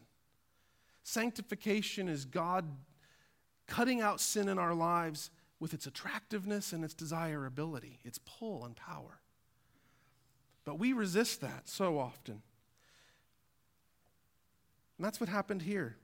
Sanctification 1.04 2.08
is 2.08 2.24
God 2.24 2.64
cutting 3.66 4.00
out 4.00 4.20
sin 4.20 4.48
in 4.48 4.58
our 4.58 4.74
lives 4.74 5.30
with 5.60 5.74
its 5.74 5.86
attractiveness 5.86 6.72
and 6.72 6.84
its 6.84 6.94
desirability, 6.94 8.00
its 8.04 8.18
pull 8.18 8.64
and 8.64 8.74
power. 8.74 9.20
But 10.64 10.78
we 10.78 10.92
resist 10.92 11.40
that 11.42 11.68
so 11.68 11.98
often. 11.98 12.42
And 14.98 15.04
that's 15.04 15.20
what 15.20 15.28
happened 15.28 15.62
here. 15.62 15.96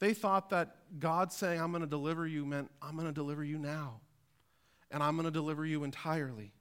They 0.00 0.14
thought 0.14 0.50
that 0.50 0.76
God 0.98 1.32
saying, 1.32 1.60
I'm 1.60 1.70
going 1.70 1.82
to 1.82 1.88
deliver 1.88 2.26
you, 2.26 2.44
meant, 2.44 2.70
I'm 2.80 2.96
going 2.96 3.06
to 3.06 3.12
deliver 3.12 3.44
you 3.44 3.58
now 3.58 4.00
and 4.92 5.02
I'm 5.02 5.16
going 5.16 5.24
to 5.24 5.32
deliver 5.32 5.66
you 5.66 5.84
entirely. 5.84 6.52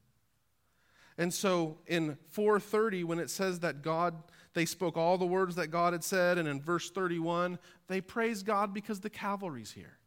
And 1.17 1.33
so 1.33 1.77
in 1.85 2.17
430, 2.29 3.03
when 3.03 3.19
it 3.19 3.29
says 3.29 3.59
that 3.59 3.81
God, 3.81 4.15
they 4.53 4.65
spoke 4.65 4.97
all 4.97 5.17
the 5.17 5.25
words 5.25 5.55
that 5.55 5.67
God 5.67 5.93
had 5.93 6.03
said, 6.03 6.38
and 6.38 6.47
in 6.47 6.61
verse 6.61 6.89
31, 6.89 7.59
they 7.88 8.01
praise 8.01 8.41
God 8.41 8.73
because 8.73 9.01
the 9.01 9.09
cavalry's 9.09 9.71
here. 9.71 9.97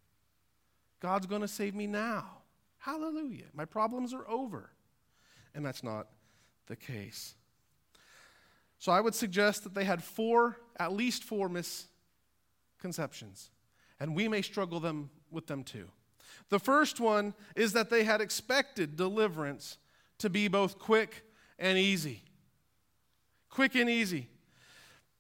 God's 1.00 1.26
going 1.26 1.42
to 1.42 1.48
save 1.48 1.74
me 1.74 1.86
now. 1.86 2.38
Hallelujah. 2.78 3.46
My 3.52 3.64
problems 3.64 4.14
are 4.14 4.28
over. 4.28 4.70
And 5.54 5.64
that's 5.64 5.84
not 5.84 6.08
the 6.66 6.76
case. 6.76 7.34
So 8.78 8.90
I 8.90 9.00
would 9.00 9.14
suggest 9.14 9.64
that 9.64 9.74
they 9.74 9.84
had 9.84 10.02
four, 10.02 10.56
at 10.78 10.92
least 10.92 11.24
four 11.24 11.48
misconceptions. 11.48 13.50
And 14.00 14.16
we 14.16 14.28
may 14.28 14.42
struggle 14.42 14.80
them 14.80 15.10
with 15.30 15.46
them 15.46 15.62
too. 15.62 15.88
The 16.50 16.58
first 16.58 17.00
one 17.00 17.34
is 17.56 17.72
that 17.72 17.90
they 17.90 18.04
had 18.04 18.20
expected 18.20 18.96
deliverance 18.96 19.78
to 20.18 20.30
be 20.30 20.48
both 20.48 20.78
quick 20.78 21.24
and 21.58 21.78
easy. 21.78 22.22
Quick 23.50 23.74
and 23.74 23.88
easy. 23.88 24.28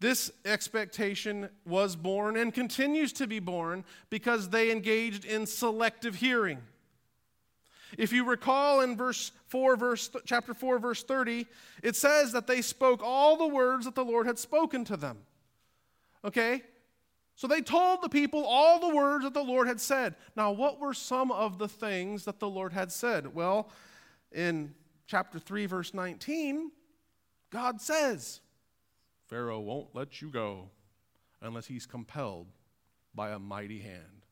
This 0.00 0.30
expectation 0.44 1.48
was 1.64 1.96
born 1.96 2.36
and 2.36 2.52
continues 2.52 3.12
to 3.14 3.26
be 3.26 3.38
born 3.38 3.84
because 4.10 4.50
they 4.50 4.70
engaged 4.70 5.24
in 5.24 5.46
selective 5.46 6.16
hearing. 6.16 6.58
If 7.96 8.12
you 8.12 8.24
recall 8.24 8.80
in 8.80 8.96
verse 8.96 9.32
4 9.46 9.76
verse 9.76 10.10
chapter 10.26 10.52
4 10.52 10.78
verse 10.78 11.02
30, 11.04 11.46
it 11.82 11.96
says 11.96 12.32
that 12.32 12.46
they 12.46 12.60
spoke 12.60 13.00
all 13.02 13.36
the 13.36 13.46
words 13.46 13.84
that 13.84 13.94
the 13.94 14.04
Lord 14.04 14.26
had 14.26 14.38
spoken 14.38 14.84
to 14.86 14.96
them. 14.96 15.18
Okay? 16.24 16.62
So 17.36 17.48
they 17.48 17.60
told 17.60 18.02
the 18.02 18.08
people 18.08 18.44
all 18.44 18.78
the 18.78 18.94
words 18.94 19.24
that 19.24 19.34
the 19.34 19.42
Lord 19.42 19.66
had 19.66 19.80
said. 19.80 20.14
Now, 20.36 20.52
what 20.52 20.80
were 20.80 20.94
some 20.94 21.32
of 21.32 21.58
the 21.58 21.68
things 21.68 22.24
that 22.26 22.38
the 22.38 22.48
Lord 22.48 22.72
had 22.72 22.92
said? 22.92 23.34
Well, 23.34 23.70
in 24.30 24.74
chapter 25.06 25.38
3, 25.38 25.66
verse 25.66 25.94
19, 25.94 26.70
God 27.50 27.80
says, 27.80 28.40
Pharaoh 29.26 29.60
won't 29.60 29.94
let 29.94 30.22
you 30.22 30.30
go 30.30 30.70
unless 31.42 31.66
he's 31.66 31.86
compelled 31.86 32.46
by 33.14 33.30
a 33.30 33.38
mighty 33.38 33.80
hand. 33.80 34.22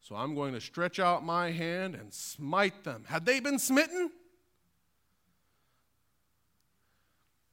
So 0.00 0.14
I'm 0.14 0.34
going 0.34 0.54
to 0.54 0.60
stretch 0.60 0.98
out 0.98 1.24
my 1.24 1.50
hand 1.50 1.94
and 1.94 2.14
smite 2.14 2.84
them. 2.84 3.04
Had 3.06 3.26
they 3.26 3.40
been 3.40 3.58
smitten? 3.58 4.10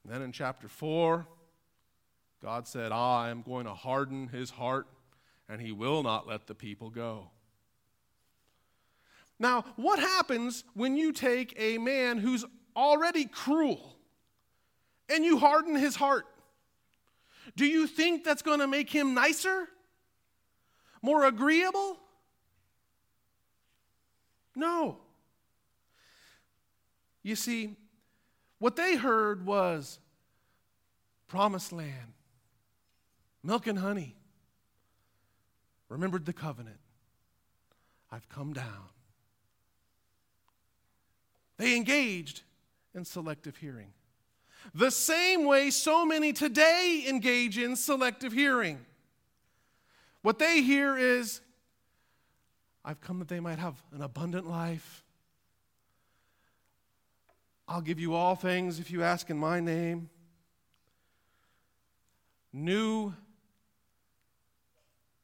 then 0.05 0.21
in 0.21 0.31
chapter 0.31 0.67
4, 0.67 1.25
God 2.43 2.67
said, 2.67 2.91
ah, 2.91 3.21
I 3.21 3.29
am 3.29 3.41
going 3.41 3.65
to 3.65 3.73
harden 3.73 4.27
his 4.27 4.49
heart, 4.49 4.85
and 5.47 5.61
he 5.61 5.71
will 5.71 6.03
not 6.03 6.27
let 6.27 6.45
the 6.45 6.53
people 6.53 6.89
go. 6.89 7.29
Now, 9.39 9.63
what 9.77 9.97
happens 9.97 10.65
when 10.73 10.97
you 10.97 11.13
take 11.13 11.53
a 11.57 11.77
man 11.77 12.17
who's 12.17 12.43
already 12.75 13.25
cruel 13.25 13.95
and 15.09 15.23
you 15.23 15.37
harden 15.37 15.75
his 15.75 15.95
heart? 15.95 16.25
Do 17.55 17.65
you 17.65 17.87
think 17.87 18.25
that's 18.25 18.41
going 18.41 18.59
to 18.59 18.67
make 18.67 18.89
him 18.89 19.13
nicer? 19.13 19.69
More 21.01 21.23
agreeable? 21.25 21.97
No. 24.55 24.97
You 27.21 27.37
see, 27.37 27.77
what 28.59 28.75
they 28.75 28.97
heard 28.97 29.45
was 29.45 29.99
promised 31.27 31.71
land, 31.71 32.12
milk 33.43 33.67
and 33.67 33.77
honey. 33.77 34.15
Remembered 35.89 36.25
the 36.25 36.33
covenant. 36.33 36.79
I've 38.11 38.27
come 38.29 38.53
down. 38.53 38.89
They 41.57 41.75
engaged 41.75 42.41
in 42.95 43.05
selective 43.05 43.57
hearing. 43.57 43.93
The 44.73 44.91
same 44.91 45.45
way 45.45 45.69
so 45.69 46.05
many 46.05 46.33
today 46.33 47.05
engage 47.07 47.57
in 47.57 47.75
selective 47.75 48.31
hearing. 48.31 48.79
What 50.21 50.39
they 50.39 50.61
hear 50.61 50.97
is, 50.97 51.41
I've 52.85 53.01
come 53.01 53.19
that 53.19 53.27
they 53.27 53.39
might 53.39 53.59
have 53.59 53.75
an 53.91 54.01
abundant 54.01 54.47
life. 54.47 55.03
I'll 57.67 57.81
give 57.81 57.99
you 57.99 58.13
all 58.13 58.35
things 58.35 58.79
if 58.79 58.89
you 58.89 59.03
ask 59.03 59.29
in 59.29 59.37
my 59.37 59.59
name. 59.59 60.09
New 62.51 63.13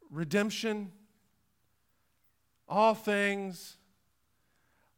redemption, 0.10 0.92
all 2.68 2.94
things. 2.94 3.78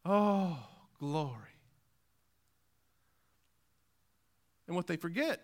Oh, 0.05 0.57
glory. 0.99 1.37
And 4.67 4.75
what 4.75 4.87
they 4.87 4.95
forget 4.95 5.41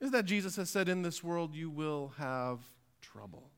is 0.00 0.10
that 0.10 0.24
Jesus 0.24 0.56
has 0.56 0.68
said, 0.68 0.88
In 0.88 1.02
this 1.02 1.22
world 1.22 1.54
you 1.54 1.70
will 1.70 2.12
have 2.18 2.58
trouble. 3.00 3.50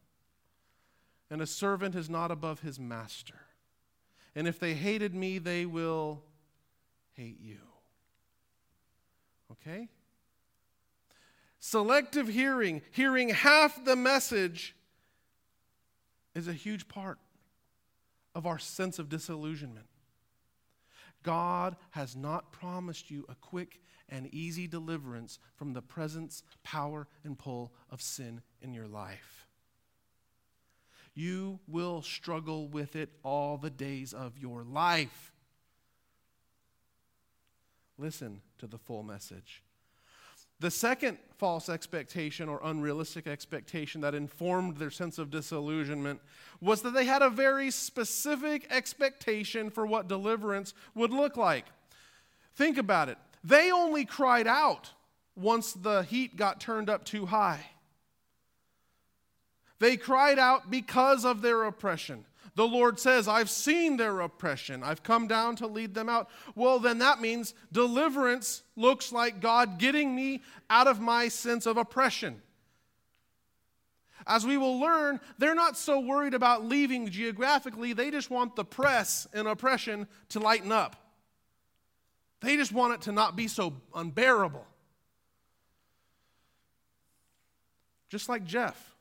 And 1.30 1.40
a 1.40 1.46
servant 1.46 1.94
is 1.94 2.10
not 2.10 2.30
above 2.30 2.60
his 2.60 2.78
master. 2.78 3.40
And 4.36 4.46
if 4.46 4.58
they 4.60 4.74
hated 4.74 5.14
me, 5.14 5.38
they 5.38 5.64
will 5.64 6.22
hate 7.14 7.40
you. 7.40 7.58
Okay? 9.52 9.88
Selective 11.66 12.28
hearing, 12.28 12.82
hearing 12.90 13.30
half 13.30 13.86
the 13.86 13.96
message, 13.96 14.76
is 16.34 16.46
a 16.46 16.52
huge 16.52 16.88
part 16.88 17.18
of 18.34 18.44
our 18.44 18.58
sense 18.58 18.98
of 18.98 19.08
disillusionment. 19.08 19.86
God 21.22 21.76
has 21.92 22.14
not 22.14 22.52
promised 22.52 23.10
you 23.10 23.24
a 23.30 23.34
quick 23.36 23.80
and 24.10 24.26
easy 24.26 24.66
deliverance 24.66 25.38
from 25.56 25.72
the 25.72 25.80
presence, 25.80 26.42
power, 26.64 27.08
and 27.24 27.38
pull 27.38 27.72
of 27.90 28.02
sin 28.02 28.42
in 28.60 28.74
your 28.74 28.86
life. 28.86 29.46
You 31.14 31.60
will 31.66 32.02
struggle 32.02 32.68
with 32.68 32.94
it 32.94 33.08
all 33.22 33.56
the 33.56 33.70
days 33.70 34.12
of 34.12 34.36
your 34.36 34.64
life. 34.64 35.32
Listen 37.96 38.42
to 38.58 38.66
the 38.66 38.76
full 38.76 39.02
message. 39.02 39.63
The 40.60 40.70
second 40.70 41.18
false 41.36 41.68
expectation 41.68 42.48
or 42.48 42.60
unrealistic 42.62 43.26
expectation 43.26 44.00
that 44.00 44.14
informed 44.14 44.76
their 44.76 44.90
sense 44.90 45.18
of 45.18 45.30
disillusionment 45.30 46.20
was 46.60 46.82
that 46.82 46.94
they 46.94 47.04
had 47.04 47.22
a 47.22 47.30
very 47.30 47.70
specific 47.70 48.66
expectation 48.70 49.68
for 49.68 49.84
what 49.84 50.08
deliverance 50.08 50.72
would 50.94 51.10
look 51.10 51.36
like. 51.36 51.66
Think 52.54 52.78
about 52.78 53.08
it. 53.08 53.18
They 53.42 53.70
only 53.72 54.04
cried 54.04 54.46
out 54.46 54.92
once 55.36 55.72
the 55.72 56.04
heat 56.04 56.36
got 56.36 56.60
turned 56.60 56.88
up 56.88 57.04
too 57.04 57.26
high. 57.26 57.66
They 59.80 59.96
cried 59.96 60.38
out 60.38 60.70
because 60.70 61.24
of 61.24 61.42
their 61.42 61.64
oppression. 61.64 62.24
The 62.56 62.66
Lord 62.66 63.00
says, 63.00 63.26
I've 63.26 63.50
seen 63.50 63.96
their 63.96 64.20
oppression. 64.20 64.84
I've 64.84 65.02
come 65.02 65.26
down 65.26 65.56
to 65.56 65.66
lead 65.66 65.94
them 65.94 66.08
out. 66.08 66.30
Well, 66.54 66.78
then 66.78 66.98
that 66.98 67.20
means 67.20 67.52
deliverance 67.72 68.62
looks 68.76 69.10
like 69.10 69.40
God 69.40 69.78
getting 69.78 70.14
me 70.14 70.42
out 70.70 70.86
of 70.86 71.00
my 71.00 71.28
sense 71.28 71.66
of 71.66 71.76
oppression. 71.76 72.40
As 74.26 74.46
we 74.46 74.56
will 74.56 74.78
learn, 74.78 75.20
they're 75.36 75.54
not 75.54 75.76
so 75.76 75.98
worried 76.00 76.32
about 76.32 76.64
leaving 76.64 77.08
geographically, 77.08 77.92
they 77.92 78.10
just 78.10 78.30
want 78.30 78.56
the 78.56 78.64
press 78.64 79.26
and 79.34 79.48
oppression 79.48 80.06
to 80.30 80.40
lighten 80.40 80.72
up. 80.72 80.96
They 82.40 82.56
just 82.56 82.72
want 82.72 82.94
it 82.94 83.00
to 83.02 83.12
not 83.12 83.36
be 83.36 83.48
so 83.48 83.74
unbearable. 83.94 84.66
Just 88.08 88.28
like 88.28 88.44
Jeff. 88.44 88.93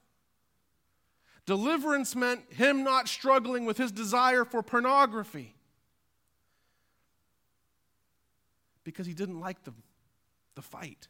Deliverance 1.45 2.15
meant 2.15 2.41
him 2.53 2.83
not 2.83 3.07
struggling 3.07 3.65
with 3.65 3.77
his 3.77 3.91
desire 3.91 4.45
for 4.45 4.63
pornography 4.63 5.55
because 8.83 9.05
he 9.05 9.13
didn't 9.13 9.39
like 9.39 9.63
the, 9.63 9.73
the 10.55 10.61
fight. 10.61 11.07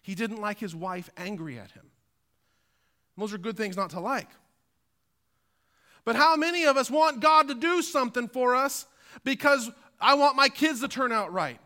He 0.00 0.14
didn't 0.14 0.40
like 0.40 0.58
his 0.58 0.74
wife 0.74 1.10
angry 1.16 1.58
at 1.58 1.70
him. 1.72 1.84
Those 3.16 3.32
are 3.32 3.38
good 3.38 3.56
things 3.56 3.76
not 3.76 3.90
to 3.90 4.00
like. 4.00 4.28
But 6.04 6.16
how 6.16 6.34
many 6.36 6.64
of 6.64 6.76
us 6.76 6.90
want 6.90 7.20
God 7.20 7.48
to 7.48 7.54
do 7.54 7.82
something 7.82 8.28
for 8.28 8.56
us 8.56 8.86
because 9.22 9.70
I 10.00 10.14
want 10.14 10.34
my 10.34 10.48
kids 10.48 10.80
to 10.80 10.88
turn 10.88 11.12
out 11.12 11.32
right? 11.32 11.60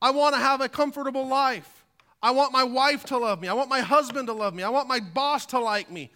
I 0.00 0.10
want 0.10 0.34
to 0.34 0.40
have 0.40 0.60
a 0.60 0.68
comfortable 0.68 1.26
life. 1.26 1.84
I 2.22 2.30
want 2.30 2.52
my 2.52 2.64
wife 2.64 3.04
to 3.06 3.18
love 3.18 3.40
me. 3.40 3.48
I 3.48 3.54
want 3.54 3.70
my 3.70 3.80
husband 3.80 4.28
to 4.28 4.34
love 4.34 4.54
me. 4.54 4.62
I 4.62 4.68
want 4.68 4.88
my 4.88 5.00
boss 5.00 5.46
to 5.46 5.58
like 5.58 5.90
me. 5.90 6.10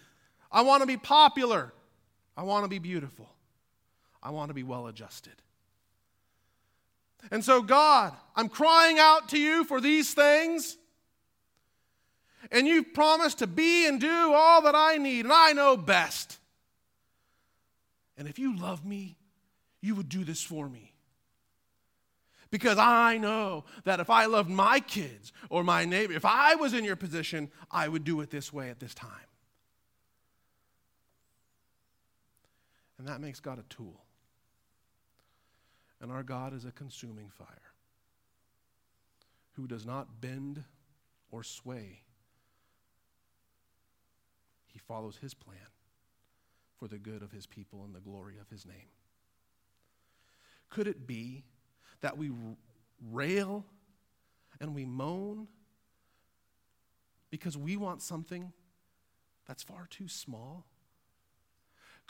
I 0.51 0.63
want 0.63 0.83
to 0.83 0.87
be 0.87 0.97
popular. 0.97 1.73
I 2.37 2.43
want 2.43 2.65
to 2.65 2.69
be 2.69 2.79
beautiful. 2.79 3.29
I 4.23 4.31
want 4.31 4.51
to 4.51 4.55
be 4.55 4.63
well 4.63 4.87
adjusted. 4.87 5.35
And 7.31 7.45
so, 7.45 7.63
God, 7.63 8.15
I'm 8.35 8.49
crying 8.49 8.99
out 8.99 9.29
to 9.31 9.39
you 9.39 9.65
for 9.65 9.81
these 9.81 10.15
things. 10.15 10.77
And 12.51 12.67
you've 12.67 12.95
promised 12.95 13.39
to 13.39 13.47
be 13.47 13.87
and 13.87 14.01
do 14.01 14.33
all 14.33 14.63
that 14.63 14.75
I 14.75 14.97
need, 14.97 15.27
and 15.27 15.33
I 15.33 15.53
know 15.53 15.77
best. 15.77 16.39
And 18.17 18.27
if 18.27 18.39
you 18.39 18.57
love 18.57 18.85
me, 18.85 19.17
you 19.81 19.95
would 19.95 20.09
do 20.09 20.25
this 20.25 20.43
for 20.43 20.69
me. 20.69 20.93
Because 22.51 22.79
I 22.79 23.19
know 23.19 23.65
that 23.85 24.01
if 24.01 24.11
I 24.11 24.27
loved 24.27 24.51
my 24.51 24.81
kids 24.81 25.33
or 25.51 25.63
my 25.63 25.85
neighbor, 25.85 26.15
if 26.15 26.25
I 26.25 26.57
was 26.57 26.75
in 26.75 26.85
your 26.85 26.97
position, 26.97 27.51
I 27.71 27.87
would 27.87 28.03
do 28.03 28.21
it 28.23 28.31
this 28.31 28.53
way 28.53 28.71
at 28.71 28.81
this 28.81 28.95
time. 28.95 29.30
And 33.01 33.09
that 33.09 33.23
makes 33.23 33.41
God 33.41 33.59
a 33.59 33.63
tool. 33.75 34.05
And 36.03 36.13
our 36.13 36.23
God 36.23 36.53
is 36.53 36.67
a 36.67 36.71
consuming 36.71 37.31
fire 37.31 37.73
who 39.53 39.67
does 39.67 39.87
not 39.87 40.21
bend 40.21 40.63
or 41.31 41.43
sway. 41.43 42.03
He 44.67 44.79
follows 44.79 45.17
his 45.17 45.33
plan 45.33 45.57
for 46.79 46.89
the 46.89 46.99
good 46.99 47.23
of 47.23 47.33
his 47.33 47.47
people 47.47 47.85
and 47.85 47.95
the 47.95 48.01
glory 48.01 48.35
of 48.39 48.51
his 48.51 48.67
name. 48.67 48.91
Could 50.69 50.87
it 50.87 51.07
be 51.07 51.45
that 52.03 52.19
we 52.19 52.31
rail 53.11 53.65
and 54.61 54.75
we 54.75 54.85
moan 54.85 55.49
because 57.31 57.57
we 57.57 57.79
want 57.79 58.03
something 58.03 58.53
that's 59.47 59.63
far 59.63 59.87
too 59.89 60.07
small? 60.07 60.67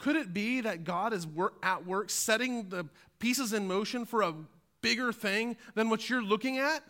Could 0.01 0.15
it 0.15 0.33
be 0.33 0.61
that 0.61 0.83
God 0.83 1.13
is 1.13 1.27
at 1.61 1.85
work 1.85 2.09
setting 2.09 2.69
the 2.69 2.87
pieces 3.19 3.53
in 3.53 3.67
motion 3.67 4.03
for 4.03 4.23
a 4.23 4.33
bigger 4.81 5.13
thing 5.13 5.57
than 5.75 5.91
what 5.91 6.09
you're 6.09 6.23
looking 6.23 6.57
at? 6.57 6.83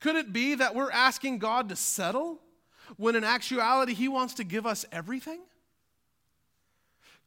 Could 0.00 0.16
it 0.16 0.32
be 0.32 0.56
that 0.56 0.74
we're 0.74 0.90
asking 0.90 1.38
God 1.38 1.68
to 1.68 1.76
settle 1.76 2.40
when 2.96 3.14
in 3.14 3.22
actuality 3.22 3.94
He 3.94 4.08
wants 4.08 4.34
to 4.34 4.44
give 4.44 4.66
us 4.66 4.84
everything? 4.90 5.38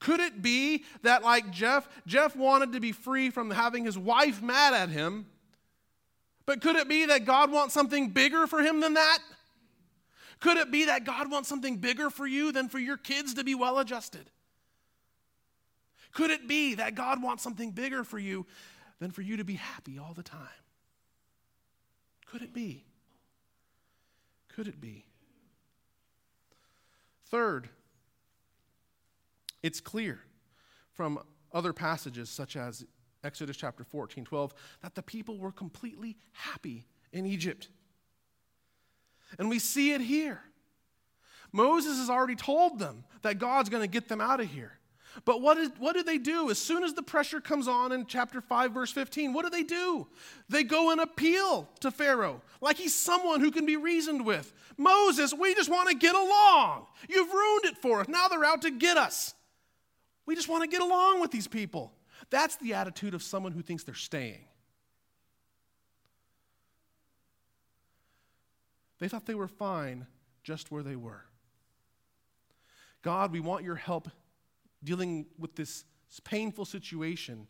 Could 0.02 0.20
it 0.20 0.42
be 0.42 0.84
that, 1.04 1.24
like 1.24 1.50
Jeff, 1.52 1.88
Jeff 2.06 2.36
wanted 2.36 2.74
to 2.74 2.82
be 2.82 2.92
free 2.92 3.30
from 3.30 3.52
having 3.52 3.86
his 3.86 3.98
wife 3.98 4.42
mad 4.42 4.74
at 4.74 4.90
him, 4.90 5.28
but 6.46 6.60
could 6.60 6.76
it 6.76 6.90
be 6.90 7.06
that 7.06 7.24
God 7.24 7.54
wants 7.54 7.74
something 7.74 8.10
bigger 8.10 8.48
for 8.48 8.62
him 8.62 8.82
than 8.82 8.96
that? 8.96 9.20
Could 10.44 10.58
it 10.58 10.72
be 10.72 10.88
that 10.88 11.06
God 11.06 11.32
wants 11.32 11.48
something 11.48 11.78
bigger 11.78 12.10
for 12.10 12.28
you 12.28 12.52
than 12.52 12.68
for 12.68 12.78
your 12.78 12.98
kids 12.98 13.36
to 13.36 13.46
be 13.46 13.56
well 13.56 13.80
adjusted? 13.80 14.30
Could 16.12 16.32
it 16.32 16.50
be 16.50 16.76
that 16.76 16.96
God 16.96 17.24
wants 17.24 17.42
something 17.42 17.72
bigger 17.72 18.04
for 18.04 18.20
you 18.20 18.46
than 19.00 19.12
for 19.12 19.22
you 19.22 19.38
to 19.38 19.46
be 19.46 19.54
happy 19.54 19.98
all 19.98 20.14
the 20.14 20.22
time? 20.22 20.42
Could 22.26 22.42
it 22.42 22.54
be? 22.54 22.84
Could 24.50 24.68
it 24.68 24.82
be? 24.82 25.06
Third, 27.28 27.70
it's 29.62 29.80
clear 29.80 30.20
from 30.92 31.20
other 31.54 31.72
passages, 31.72 32.30
such 32.30 32.58
as 32.58 32.86
Exodus 33.24 33.56
chapter 33.56 33.86
14, 33.86 34.26
12, 34.26 34.54
that 34.82 34.94
the 34.94 35.04
people 35.04 35.38
were 35.38 35.54
completely 35.54 36.18
happy 36.34 36.86
in 37.14 37.26
Egypt. 37.26 37.70
And 39.38 39.50
we 39.50 39.60
see 39.60 39.92
it 39.94 40.02
here. 40.02 40.42
Moses 41.52 41.98
has 41.98 42.10
already 42.10 42.36
told 42.36 42.80
them 42.80 43.04
that 43.22 43.38
God's 43.38 43.70
going 43.70 43.84
to 43.84 43.88
get 43.88 44.08
them 44.08 44.22
out 44.22 44.40
of 44.40 44.50
here. 44.50 44.80
But 45.26 45.42
what, 45.42 45.58
is, 45.58 45.70
what 45.78 45.96
do 45.96 46.02
they 46.02 46.18
do? 46.18 46.50
As 46.50 46.58
soon 46.58 46.84
as 46.84 46.94
the 46.94 47.04
pressure 47.04 47.40
comes 47.40 47.68
on 47.68 47.92
in 47.92 48.08
chapter 48.08 48.42
5, 48.42 48.72
verse 48.72 48.92
15, 48.92 49.34
what 49.34 49.44
do 49.44 49.52
they 49.52 49.64
do? 49.64 50.08
They 50.50 50.64
go 50.64 50.92
and 50.92 51.00
appeal 51.00 51.70
to 51.82 51.92
Pharaoh 51.92 52.42
like 52.62 52.78
he's 52.78 52.96
someone 52.96 53.40
who 53.40 53.52
can 53.52 53.66
be 53.66 53.78
reasoned 53.78 54.26
with. 54.26 54.52
Moses, 54.76 55.34
we 55.34 55.54
just 55.54 55.70
want 55.70 55.90
to 55.90 55.96
get 55.96 56.16
along. 56.16 56.88
You've 57.08 57.32
ruined 57.32 57.66
it 57.66 57.78
for 57.78 58.02
us. 58.02 58.08
Now 58.08 58.28
they're 58.28 58.44
out 58.44 58.64
to 58.64 58.72
get 58.72 58.98
us. 58.98 59.36
We 60.26 60.36
just 60.36 60.50
want 60.50 60.64
to 60.64 60.68
get 60.68 60.82
along 60.82 61.22
with 61.22 61.30
these 61.30 61.48
people. 61.48 61.94
That's 62.32 62.56
the 62.56 62.74
attitude 62.74 63.14
of 63.14 63.22
someone 63.22 63.52
who 63.52 63.62
thinks 63.62 63.84
they're 63.84 63.94
staying. 63.94 64.46
They 69.04 69.10
thought 69.10 69.26
they 69.26 69.36
were 69.36 69.50
fine 69.50 70.08
just 70.46 70.72
where 70.72 70.82
they 70.82 70.96
were. 70.96 71.26
God, 73.02 73.34
we 73.34 73.42
want 73.42 73.66
your 73.66 73.76
help 73.76 74.08
dealing 74.82 75.26
with 75.38 75.58
this 75.58 75.84
painful 76.24 76.64
situation, 76.64 77.48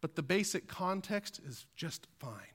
but 0.00 0.16
the 0.16 0.22
basic 0.22 0.68
context 0.68 1.42
is 1.46 1.66
just 1.76 2.06
fine. 2.18 2.54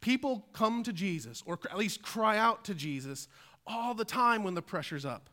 People 0.00 0.46
come 0.54 0.82
to 0.82 0.94
Jesus, 0.94 1.42
or 1.44 1.58
at 1.70 1.76
least 1.76 2.00
cry 2.00 2.38
out 2.38 2.64
to 2.64 2.74
Jesus, 2.74 3.28
all 3.66 3.92
the 3.92 4.06
time 4.06 4.44
when 4.44 4.54
the 4.54 4.62
pressure's 4.62 5.04
up. 5.04 5.28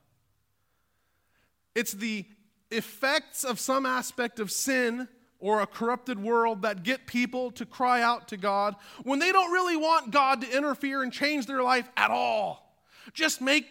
It's 1.73 1.93
the 1.93 2.25
effects 2.69 3.45
of 3.45 3.61
some 3.61 3.85
aspect 3.85 4.41
of 4.41 4.51
sin 4.51 5.07
or 5.39 5.61
a 5.61 5.67
corrupted 5.67 6.21
world 6.21 6.63
that 6.63 6.83
get 6.83 7.07
people 7.07 7.51
to 7.51 7.65
cry 7.65 8.01
out 8.01 8.27
to 8.27 8.37
God 8.37 8.75
when 9.03 9.19
they 9.19 9.31
don't 9.31 9.51
really 9.51 9.77
want 9.77 10.11
God 10.11 10.41
to 10.41 10.57
interfere 10.57 11.01
and 11.01 11.13
change 11.13 11.45
their 11.45 11.63
life 11.63 11.89
at 11.95 12.11
all. 12.11 12.75
Just 13.13 13.41
make 13.41 13.65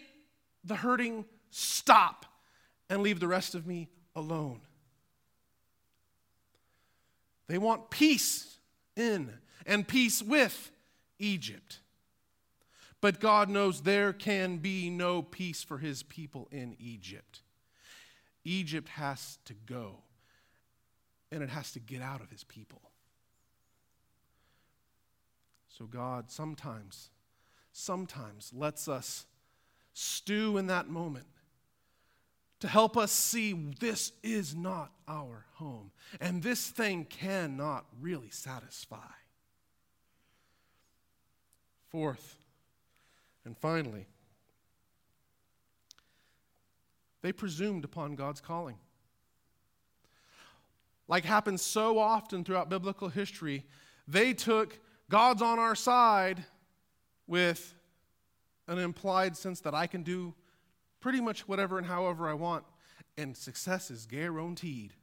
the 0.63 0.75
hurting 0.75 1.25
stop 1.51 2.25
and 2.89 3.03
leave 3.03 3.19
the 3.19 3.27
rest 3.27 3.55
of 3.55 3.67
me 3.67 3.89
alone. 4.15 4.61
They 7.47 7.57
want 7.57 7.89
peace 7.89 8.57
in 8.95 9.33
and 9.65 9.87
peace 9.87 10.21
with 10.21 10.71
Egypt. 11.19 11.79
But 13.01 13.19
God 13.19 13.49
knows 13.49 13.81
there 13.81 14.11
can 14.11 14.57
be 14.57 14.89
no 14.89 15.21
peace 15.21 15.63
for 15.63 15.77
his 15.77 16.03
people 16.03 16.47
in 16.51 16.75
Egypt. 16.79 17.41
Egypt 18.43 18.89
has 18.89 19.37
to 19.45 19.53
go, 19.53 20.03
and 21.31 21.43
it 21.43 21.49
has 21.49 21.71
to 21.73 21.79
get 21.79 22.01
out 22.01 22.21
of 22.21 22.29
his 22.29 22.43
people. 22.43 22.81
So 25.67 25.85
God 25.85 26.29
sometimes, 26.31 27.09
sometimes 27.71 28.51
lets 28.53 28.87
us 28.87 29.25
stew 29.93 30.57
in 30.57 30.67
that 30.67 30.89
moment 30.89 31.27
to 32.59 32.67
help 32.67 32.97
us 32.97 33.11
see 33.11 33.53
this 33.79 34.11
is 34.21 34.53
not 34.53 34.91
our 35.07 35.45
home, 35.53 35.91
and 36.19 36.43
this 36.43 36.67
thing 36.67 37.05
cannot 37.05 37.85
really 38.01 38.29
satisfy. 38.29 38.97
Fourth, 41.89 42.37
and 43.45 43.57
finally, 43.57 44.07
they 47.21 47.31
presumed 47.31 47.85
upon 47.85 48.15
God's 48.15 48.41
calling. 48.41 48.77
Like 51.09 51.25
happens 51.25 51.63
so 51.63 51.97
often 51.97 52.45
throughout 52.45 52.69
biblical 52.69 53.09
history, 53.09 53.65
they 54.07 54.33
took 54.33 54.79
God's 55.09 55.41
on 55.41 55.57
our 55.57 55.75
side 55.75 56.45
with 57.25 57.73
an 58.67 58.77
implied 58.77 59.35
sense 59.35 59.59
that 59.61 59.73
I 59.73 59.87
can 59.87 60.03
do 60.03 60.35
pretty 60.99 61.19
much 61.19 61.47
whatever 61.47 61.79
and 61.79 61.87
however 61.87 62.29
I 62.29 62.33
want, 62.33 62.63
and 63.17 63.35
success 63.35 63.89
is 63.89 64.05
guaranteed. 64.05 64.93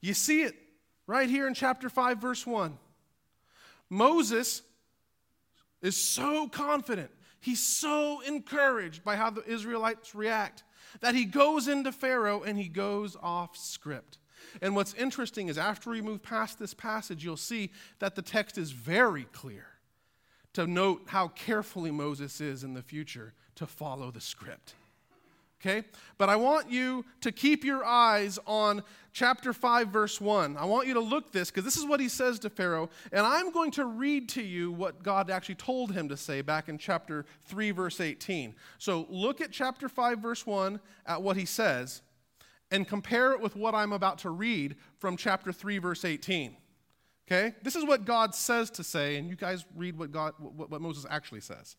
You 0.00 0.14
see 0.14 0.42
it 0.42 0.54
right 1.06 1.28
here 1.28 1.46
in 1.46 1.52
chapter 1.52 1.90
5, 1.90 2.18
verse 2.18 2.46
1. 2.46 2.78
Moses 3.90 4.62
is 5.82 5.98
so 5.98 6.48
confident, 6.48 7.10
he's 7.40 7.60
so 7.60 8.22
encouraged 8.22 9.04
by 9.04 9.16
how 9.16 9.28
the 9.28 9.44
Israelites 9.44 10.14
react 10.14 10.64
that 11.00 11.14
he 11.14 11.26
goes 11.26 11.68
into 11.68 11.92
Pharaoh 11.92 12.42
and 12.42 12.58
he 12.58 12.68
goes 12.68 13.16
off 13.22 13.54
script. 13.54 14.18
And 14.60 14.74
what's 14.76 14.94
interesting 14.94 15.48
is 15.48 15.58
after 15.58 15.90
we 15.90 16.00
move 16.00 16.22
past 16.22 16.58
this 16.58 16.74
passage, 16.74 17.24
you'll 17.24 17.36
see 17.36 17.70
that 17.98 18.14
the 18.14 18.22
text 18.22 18.58
is 18.58 18.72
very 18.72 19.24
clear 19.32 19.66
to 20.54 20.66
note 20.66 21.02
how 21.06 21.28
carefully 21.28 21.90
Moses 21.90 22.40
is 22.40 22.64
in 22.64 22.74
the 22.74 22.82
future 22.82 23.34
to 23.56 23.66
follow 23.66 24.10
the 24.10 24.20
script. 24.20 24.74
Okay? 25.60 25.86
But 26.18 26.28
I 26.28 26.36
want 26.36 26.70
you 26.70 27.04
to 27.22 27.32
keep 27.32 27.64
your 27.64 27.84
eyes 27.84 28.38
on 28.46 28.82
chapter 29.12 29.52
5, 29.52 29.88
verse 29.88 30.20
1. 30.20 30.56
I 30.56 30.64
want 30.64 30.86
you 30.86 30.94
to 30.94 31.00
look 31.00 31.32
this 31.32 31.50
because 31.50 31.64
this 31.64 31.76
is 31.76 31.86
what 31.86 31.98
he 31.98 32.08
says 32.08 32.38
to 32.40 32.50
Pharaoh. 32.50 32.90
And 33.10 33.26
I'm 33.26 33.50
going 33.50 33.70
to 33.72 33.86
read 33.86 34.28
to 34.30 34.42
you 34.42 34.70
what 34.70 35.02
God 35.02 35.30
actually 35.30 35.54
told 35.56 35.92
him 35.92 36.08
to 36.10 36.16
say 36.16 36.42
back 36.42 36.68
in 36.68 36.78
chapter 36.78 37.24
3, 37.46 37.70
verse 37.70 38.00
18. 38.00 38.54
So 38.78 39.06
look 39.08 39.40
at 39.40 39.50
chapter 39.50 39.88
5, 39.88 40.18
verse 40.18 40.46
1 40.46 40.78
at 41.06 41.22
what 41.22 41.36
he 41.36 41.46
says 41.46 42.02
and 42.70 42.86
compare 42.86 43.32
it 43.32 43.40
with 43.40 43.56
what 43.56 43.74
I'm 43.74 43.92
about 43.92 44.18
to 44.18 44.30
read 44.30 44.76
from 44.98 45.16
chapter 45.16 45.52
3, 45.52 45.78
verse 45.78 46.04
18. 46.04 46.56
Okay? 47.26 47.54
This 47.62 47.76
is 47.76 47.84
what 47.84 48.04
God 48.04 48.34
says 48.34 48.70
to 48.70 48.84
say, 48.84 49.16
and 49.16 49.28
you 49.28 49.36
guys 49.36 49.64
read 49.74 49.98
what, 49.98 50.12
God, 50.12 50.34
what, 50.38 50.70
what 50.70 50.80
Moses 50.80 51.06
actually 51.10 51.40
says. 51.40 51.76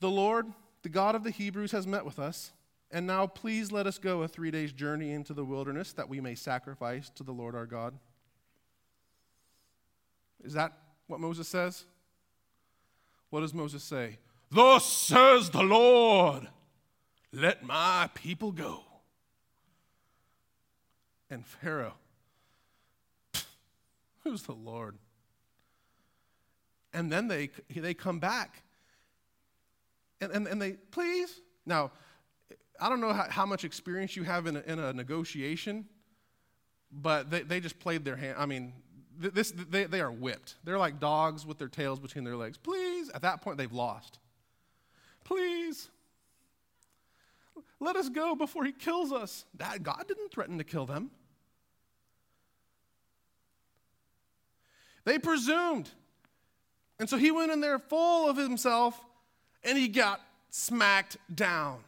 The 0.00 0.10
Lord, 0.10 0.46
the 0.82 0.88
God 0.88 1.14
of 1.14 1.24
the 1.24 1.30
Hebrews, 1.30 1.72
has 1.72 1.86
met 1.86 2.04
with 2.04 2.18
us. 2.18 2.52
And 2.90 3.06
now 3.06 3.26
please 3.26 3.72
let 3.72 3.86
us 3.86 3.98
go 3.98 4.22
a 4.22 4.28
three 4.28 4.50
days' 4.50 4.72
journey 4.72 5.12
into 5.12 5.34
the 5.34 5.44
wilderness 5.44 5.92
that 5.94 6.08
we 6.08 6.20
may 6.20 6.34
sacrifice 6.34 7.10
to 7.16 7.24
the 7.24 7.32
Lord 7.32 7.54
our 7.54 7.66
God. 7.66 7.98
Is 10.44 10.52
that 10.52 10.72
what 11.08 11.18
Moses 11.18 11.48
says? 11.48 11.84
What 13.30 13.40
does 13.40 13.52
Moses 13.52 13.82
say? 13.82 14.18
Thus 14.50 14.86
says 14.86 15.50
the 15.50 15.62
Lord, 15.62 16.48
let 17.32 17.64
my 17.64 18.08
people 18.14 18.52
go. 18.52 18.85
And 21.30 21.44
Pharaoh, 21.46 21.94
who's 24.24 24.42
the 24.42 24.52
Lord? 24.52 24.96
And 26.92 27.12
then 27.12 27.28
they, 27.28 27.50
they 27.74 27.94
come 27.94 28.18
back 28.18 28.62
and, 30.20 30.32
and, 30.32 30.46
and 30.46 30.60
they, 30.60 30.72
please. 30.72 31.40
Now, 31.64 31.90
I 32.80 32.88
don't 32.88 33.00
know 33.00 33.12
how, 33.12 33.26
how 33.28 33.46
much 33.46 33.64
experience 33.64 34.16
you 34.16 34.24
have 34.24 34.46
in 34.46 34.56
a, 34.56 34.60
in 34.66 34.78
a 34.78 34.92
negotiation, 34.92 35.86
but 36.90 37.30
they, 37.30 37.42
they 37.42 37.60
just 37.60 37.78
played 37.78 38.04
their 38.04 38.16
hand. 38.16 38.36
I 38.38 38.46
mean, 38.46 38.72
this, 39.18 39.50
they, 39.52 39.84
they 39.84 40.00
are 40.00 40.12
whipped. 40.12 40.56
They're 40.64 40.78
like 40.78 41.00
dogs 41.00 41.46
with 41.46 41.58
their 41.58 41.68
tails 41.68 41.98
between 41.98 42.24
their 42.24 42.36
legs. 42.36 42.58
Please. 42.58 43.10
At 43.10 43.22
that 43.22 43.40
point, 43.40 43.58
they've 43.58 43.72
lost. 43.72 44.18
Please. 45.24 45.88
Let 47.80 47.96
us 47.96 48.08
go 48.08 48.34
before 48.34 48.64
he 48.64 48.72
kills 48.72 49.12
us. 49.12 49.44
That, 49.54 49.82
God 49.82 50.04
didn't 50.08 50.30
threaten 50.30 50.58
to 50.58 50.64
kill 50.64 50.86
them. 50.86 51.10
They 55.04 55.18
presumed. 55.18 55.88
And 56.98 57.08
so 57.08 57.16
he 57.16 57.30
went 57.30 57.52
in 57.52 57.60
there 57.60 57.78
full 57.78 58.28
of 58.28 58.36
himself 58.36 58.98
and 59.62 59.76
he 59.76 59.88
got 59.88 60.20
smacked 60.50 61.18
down. 61.32 61.80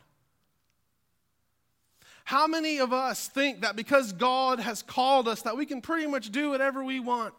How 2.24 2.46
many 2.46 2.78
of 2.78 2.92
us 2.92 3.26
think 3.26 3.62
that 3.62 3.74
because 3.74 4.12
God 4.12 4.60
has 4.60 4.82
called 4.82 5.28
us 5.28 5.42
that 5.42 5.56
we 5.56 5.64
can 5.64 5.80
pretty 5.80 6.06
much 6.06 6.30
do 6.30 6.50
whatever 6.50 6.84
we 6.84 7.00
want 7.00 7.32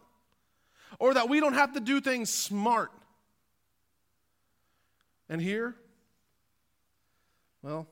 or 0.98 1.14
that 1.14 1.30
we 1.30 1.40
don't 1.40 1.54
have 1.54 1.74
to 1.74 1.80
do 1.80 2.02
things 2.02 2.32
smart? 2.32 2.92
And 5.30 5.40
here, 5.40 5.76
well, 7.62 7.88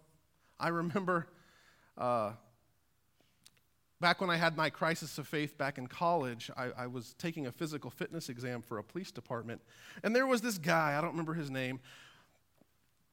I 0.60 0.70
remember 0.70 1.28
uh, 1.98 2.32
back 4.00 4.22
when 4.22 4.30
I 4.30 4.38
had 4.38 4.56
my 4.56 4.70
crisis 4.70 5.18
of 5.18 5.28
faith 5.28 5.58
back 5.58 5.78
in 5.78 5.88
college, 5.88 6.52
I, 6.56 6.70
I, 6.78 6.88
was 6.88 7.16
taking 7.18 7.48
a 7.48 7.52
physical 7.52 7.90
fitness 7.90 8.30
exam 8.30 8.62
for 8.62 8.78
a 8.78 8.84
police 8.84 9.12
department. 9.12 9.62
And 10.04 10.16
there 10.16 10.28
was 10.28 10.42
this 10.42 10.58
guy, 10.58 10.98
I 10.98 11.02
don't 11.02 11.12
remember 11.12 11.34
his 11.34 11.50
name, 11.50 11.80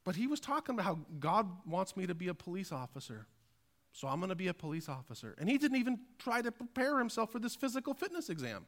but 0.05 0.17
he 0.17 0.27
was 0.27 0.41
talking 0.41 0.75
about 0.75 0.85
how 0.85 0.99
God 1.19 1.49
wants 1.67 1.97
me 1.97 2.07
to 2.07 2.15
be 2.15 2.29
a 2.29 2.35
police 2.35 2.73
officer. 2.73 3.27
So 3.93 4.09
I'm 4.09 4.19
going 4.19 4.31
to 4.31 4.35
be 4.35 4.49
a 4.49 4.55
police 4.55 4.89
officer. 4.89 5.35
And 5.39 5.49
he 5.49 5.57
didn't 5.57 5.79
even 5.79 6.01
try 6.19 6.43
to 6.43 6.51
prepare 6.51 6.99
himself 6.99 7.31
for 7.33 7.39
this 7.39 7.55
physical 7.55 7.95
fitness 7.95 8.29
exam. 8.29 8.67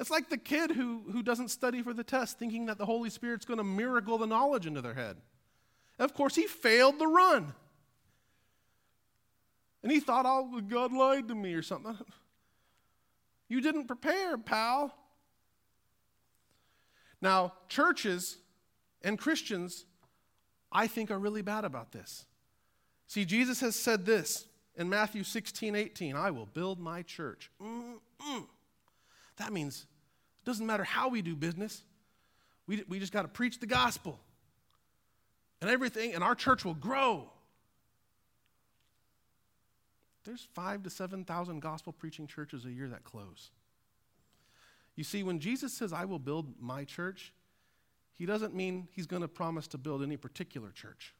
It's 0.00 0.10
like 0.10 0.28
the 0.28 0.36
kid 0.36 0.72
who, 0.72 1.04
who 1.12 1.22
doesn't 1.22 1.48
study 1.48 1.80
for 1.80 1.94
the 1.94 2.02
test 2.02 2.38
thinking 2.38 2.66
that 2.66 2.76
the 2.76 2.86
Holy 2.86 3.08
Spirit's 3.08 3.44
going 3.44 3.58
to 3.58 3.64
miracle 3.64 4.18
the 4.18 4.26
knowledge 4.26 4.66
into 4.66 4.82
their 4.82 4.94
head. 4.94 5.16
Of 5.98 6.14
course, 6.14 6.34
he 6.34 6.46
failed 6.46 6.98
the 6.98 7.06
run. 7.06 7.54
And 9.82 9.92
he 9.92 10.00
thought, 10.00 10.24
oh, 10.26 10.60
God 10.60 10.92
lied 10.92 11.28
to 11.28 11.34
me 11.34 11.54
or 11.54 11.62
something. 11.62 11.96
You 13.48 13.60
didn't 13.60 13.86
prepare, 13.86 14.38
pal. 14.38 14.94
Now, 17.20 17.52
churches 17.68 18.38
and 19.02 19.18
Christians 19.18 19.84
I 20.72 20.88
think 20.88 21.10
are 21.10 21.18
really 21.18 21.42
bad 21.42 21.64
about 21.64 21.92
this. 21.92 22.24
See, 23.06 23.24
Jesus 23.24 23.60
has 23.60 23.76
said 23.76 24.04
this 24.04 24.46
in 24.74 24.88
Matthew 24.88 25.22
16, 25.22 25.76
18 25.76 26.16
I 26.16 26.30
will 26.30 26.46
build 26.46 26.80
my 26.80 27.02
church. 27.02 27.50
Mm-mm. 27.62 28.46
That 29.36 29.52
means 29.52 29.86
it 30.40 30.44
doesn't 30.44 30.66
matter 30.66 30.84
how 30.84 31.08
we 31.08 31.22
do 31.22 31.36
business, 31.36 31.82
we, 32.66 32.82
we 32.88 32.98
just 32.98 33.12
got 33.12 33.22
to 33.22 33.28
preach 33.28 33.60
the 33.60 33.66
gospel. 33.66 34.18
And 35.64 35.72
everything, 35.72 36.14
and 36.14 36.22
our 36.22 36.34
church 36.34 36.62
will 36.62 36.74
grow. 36.74 37.30
There's 40.24 40.46
five 40.52 40.82
to 40.82 40.90
7,000 40.90 41.60
gospel 41.60 41.90
preaching 41.90 42.26
churches 42.26 42.66
a 42.66 42.70
year 42.70 42.86
that 42.88 43.02
close. 43.02 43.50
You 44.94 45.04
see, 45.04 45.22
when 45.22 45.40
Jesus 45.40 45.72
says, 45.72 45.90
I 45.90 46.04
will 46.04 46.18
build 46.18 46.60
my 46.60 46.84
church, 46.84 47.32
he 48.12 48.26
doesn't 48.26 48.54
mean 48.54 48.88
he's 48.92 49.06
going 49.06 49.22
to 49.22 49.28
promise 49.28 49.66
to 49.68 49.78
build 49.78 50.02
any 50.02 50.18
particular 50.18 50.68
church. 50.70 51.14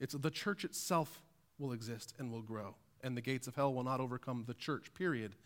It's 0.00 0.14
the 0.14 0.30
church 0.32 0.64
itself 0.64 1.22
will 1.56 1.70
exist 1.70 2.14
and 2.18 2.32
will 2.32 2.42
grow, 2.42 2.74
and 3.00 3.16
the 3.16 3.20
gates 3.20 3.46
of 3.46 3.54
hell 3.54 3.72
will 3.72 3.84
not 3.84 4.00
overcome 4.00 4.42
the 4.48 4.54
church, 4.54 4.92
period. 4.92 5.36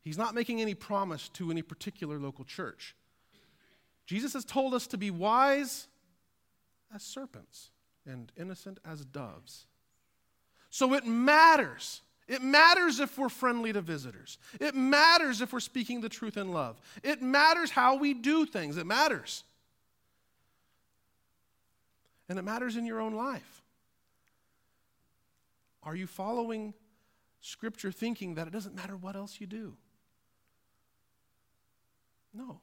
He's 0.00 0.16
not 0.16 0.36
making 0.36 0.60
any 0.60 0.74
promise 0.74 1.28
to 1.30 1.50
any 1.50 1.62
particular 1.62 2.20
local 2.20 2.44
church. 2.44 2.94
Jesus 4.06 4.32
has 4.34 4.44
told 4.44 4.74
us 4.74 4.86
to 4.86 4.96
be 4.96 5.10
wise 5.10 5.88
as 6.94 7.02
serpents 7.02 7.70
and 8.06 8.32
innocent 8.38 8.78
as 8.84 9.04
doves. 9.04 9.66
So 10.70 10.94
it 10.94 11.06
matters. 11.06 12.02
It 12.28 12.42
matters 12.42 13.00
if 13.00 13.18
we're 13.18 13.28
friendly 13.28 13.72
to 13.72 13.80
visitors. 13.80 14.38
It 14.60 14.74
matters 14.74 15.40
if 15.40 15.52
we're 15.52 15.60
speaking 15.60 16.00
the 16.00 16.08
truth 16.08 16.36
in 16.36 16.52
love. 16.52 16.80
It 17.02 17.22
matters 17.22 17.70
how 17.70 17.96
we 17.96 18.14
do 18.14 18.46
things. 18.46 18.76
It 18.76 18.86
matters. 18.86 19.42
And 22.28 22.38
it 22.38 22.42
matters 22.42 22.76
in 22.76 22.86
your 22.86 23.00
own 23.00 23.14
life. 23.14 23.62
Are 25.82 25.96
you 25.96 26.06
following 26.06 26.74
Scripture 27.40 27.90
thinking 27.90 28.34
that 28.34 28.46
it 28.46 28.52
doesn't 28.52 28.76
matter 28.76 28.96
what 28.96 29.16
else 29.16 29.40
you 29.40 29.46
do? 29.46 29.76
No. 32.32 32.60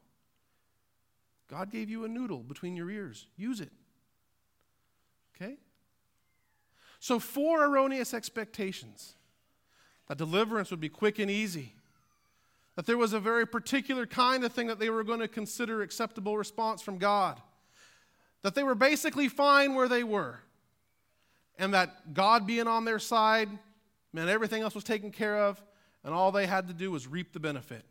God 1.50 1.70
gave 1.70 1.90
you 1.90 2.04
a 2.04 2.08
noodle 2.08 2.38
between 2.38 2.76
your 2.76 2.90
ears. 2.90 3.26
Use 3.36 3.60
it. 3.60 3.72
Okay? 5.34 5.56
So, 7.00 7.18
four 7.18 7.64
erroneous 7.64 8.12
expectations 8.12 9.14
that 10.08 10.18
deliverance 10.18 10.70
would 10.70 10.80
be 10.80 10.88
quick 10.88 11.18
and 11.18 11.30
easy, 11.30 11.74
that 12.74 12.86
there 12.86 12.96
was 12.96 13.12
a 13.12 13.20
very 13.20 13.46
particular 13.46 14.06
kind 14.06 14.44
of 14.44 14.52
thing 14.52 14.66
that 14.68 14.78
they 14.78 14.90
were 14.90 15.04
going 15.04 15.20
to 15.20 15.28
consider 15.28 15.82
acceptable 15.82 16.36
response 16.36 16.82
from 16.82 16.98
God, 16.98 17.40
that 18.42 18.54
they 18.54 18.62
were 18.62 18.74
basically 18.74 19.28
fine 19.28 19.74
where 19.74 19.88
they 19.88 20.02
were, 20.02 20.40
and 21.58 21.74
that 21.74 22.14
God 22.14 22.46
being 22.46 22.66
on 22.66 22.84
their 22.84 22.98
side 22.98 23.48
meant 24.12 24.28
everything 24.28 24.62
else 24.62 24.74
was 24.74 24.84
taken 24.84 25.10
care 25.10 25.38
of, 25.38 25.62
and 26.02 26.14
all 26.14 26.32
they 26.32 26.46
had 26.46 26.68
to 26.68 26.74
do 26.74 26.90
was 26.90 27.06
reap 27.06 27.32
the 27.32 27.40
benefit. 27.40 27.84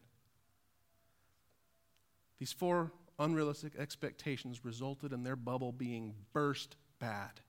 These 2.39 2.51
four 2.51 2.91
unrealistic 3.19 3.73
expectations 3.77 4.63
resulted 4.63 5.13
in 5.13 5.23
their 5.23 5.35
bubble 5.35 5.71
being 5.71 6.13
burst 6.33 6.75
bad. 6.99 7.41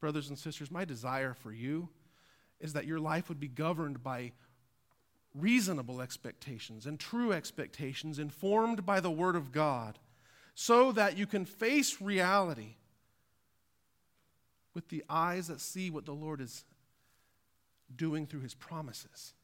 Brothers 0.00 0.28
and 0.28 0.38
sisters, 0.38 0.70
my 0.70 0.84
desire 0.84 1.34
for 1.34 1.52
you 1.52 1.88
is 2.60 2.72
that 2.72 2.86
your 2.86 3.00
life 3.00 3.28
would 3.28 3.40
be 3.40 3.48
governed 3.48 4.02
by 4.02 4.32
reasonable 5.34 6.00
expectations 6.00 6.86
and 6.86 6.98
true 6.98 7.32
expectations 7.32 8.18
informed 8.18 8.84
by 8.84 9.00
the 9.00 9.10
Word 9.10 9.36
of 9.36 9.52
God 9.52 9.98
so 10.54 10.92
that 10.92 11.16
you 11.16 11.26
can 11.26 11.44
face 11.44 12.00
reality 12.00 12.76
with 14.74 14.88
the 14.88 15.04
eyes 15.08 15.48
that 15.48 15.60
see 15.60 15.90
what 15.90 16.06
the 16.06 16.12
Lord 16.12 16.40
is 16.40 16.64
doing 17.94 18.26
through 18.26 18.40
His 18.40 18.54
promises 18.54 19.34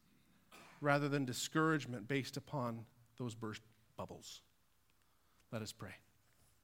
rather 0.81 1.09
than 1.09 1.25
discouragement 1.25 2.09
based 2.09 2.37
upon 2.37 2.85
those 3.19 3.35
burst 3.35 3.63
bubbles. 3.97 4.43
Let 5.53 5.63
us 5.63 5.73
pray. 5.73 5.95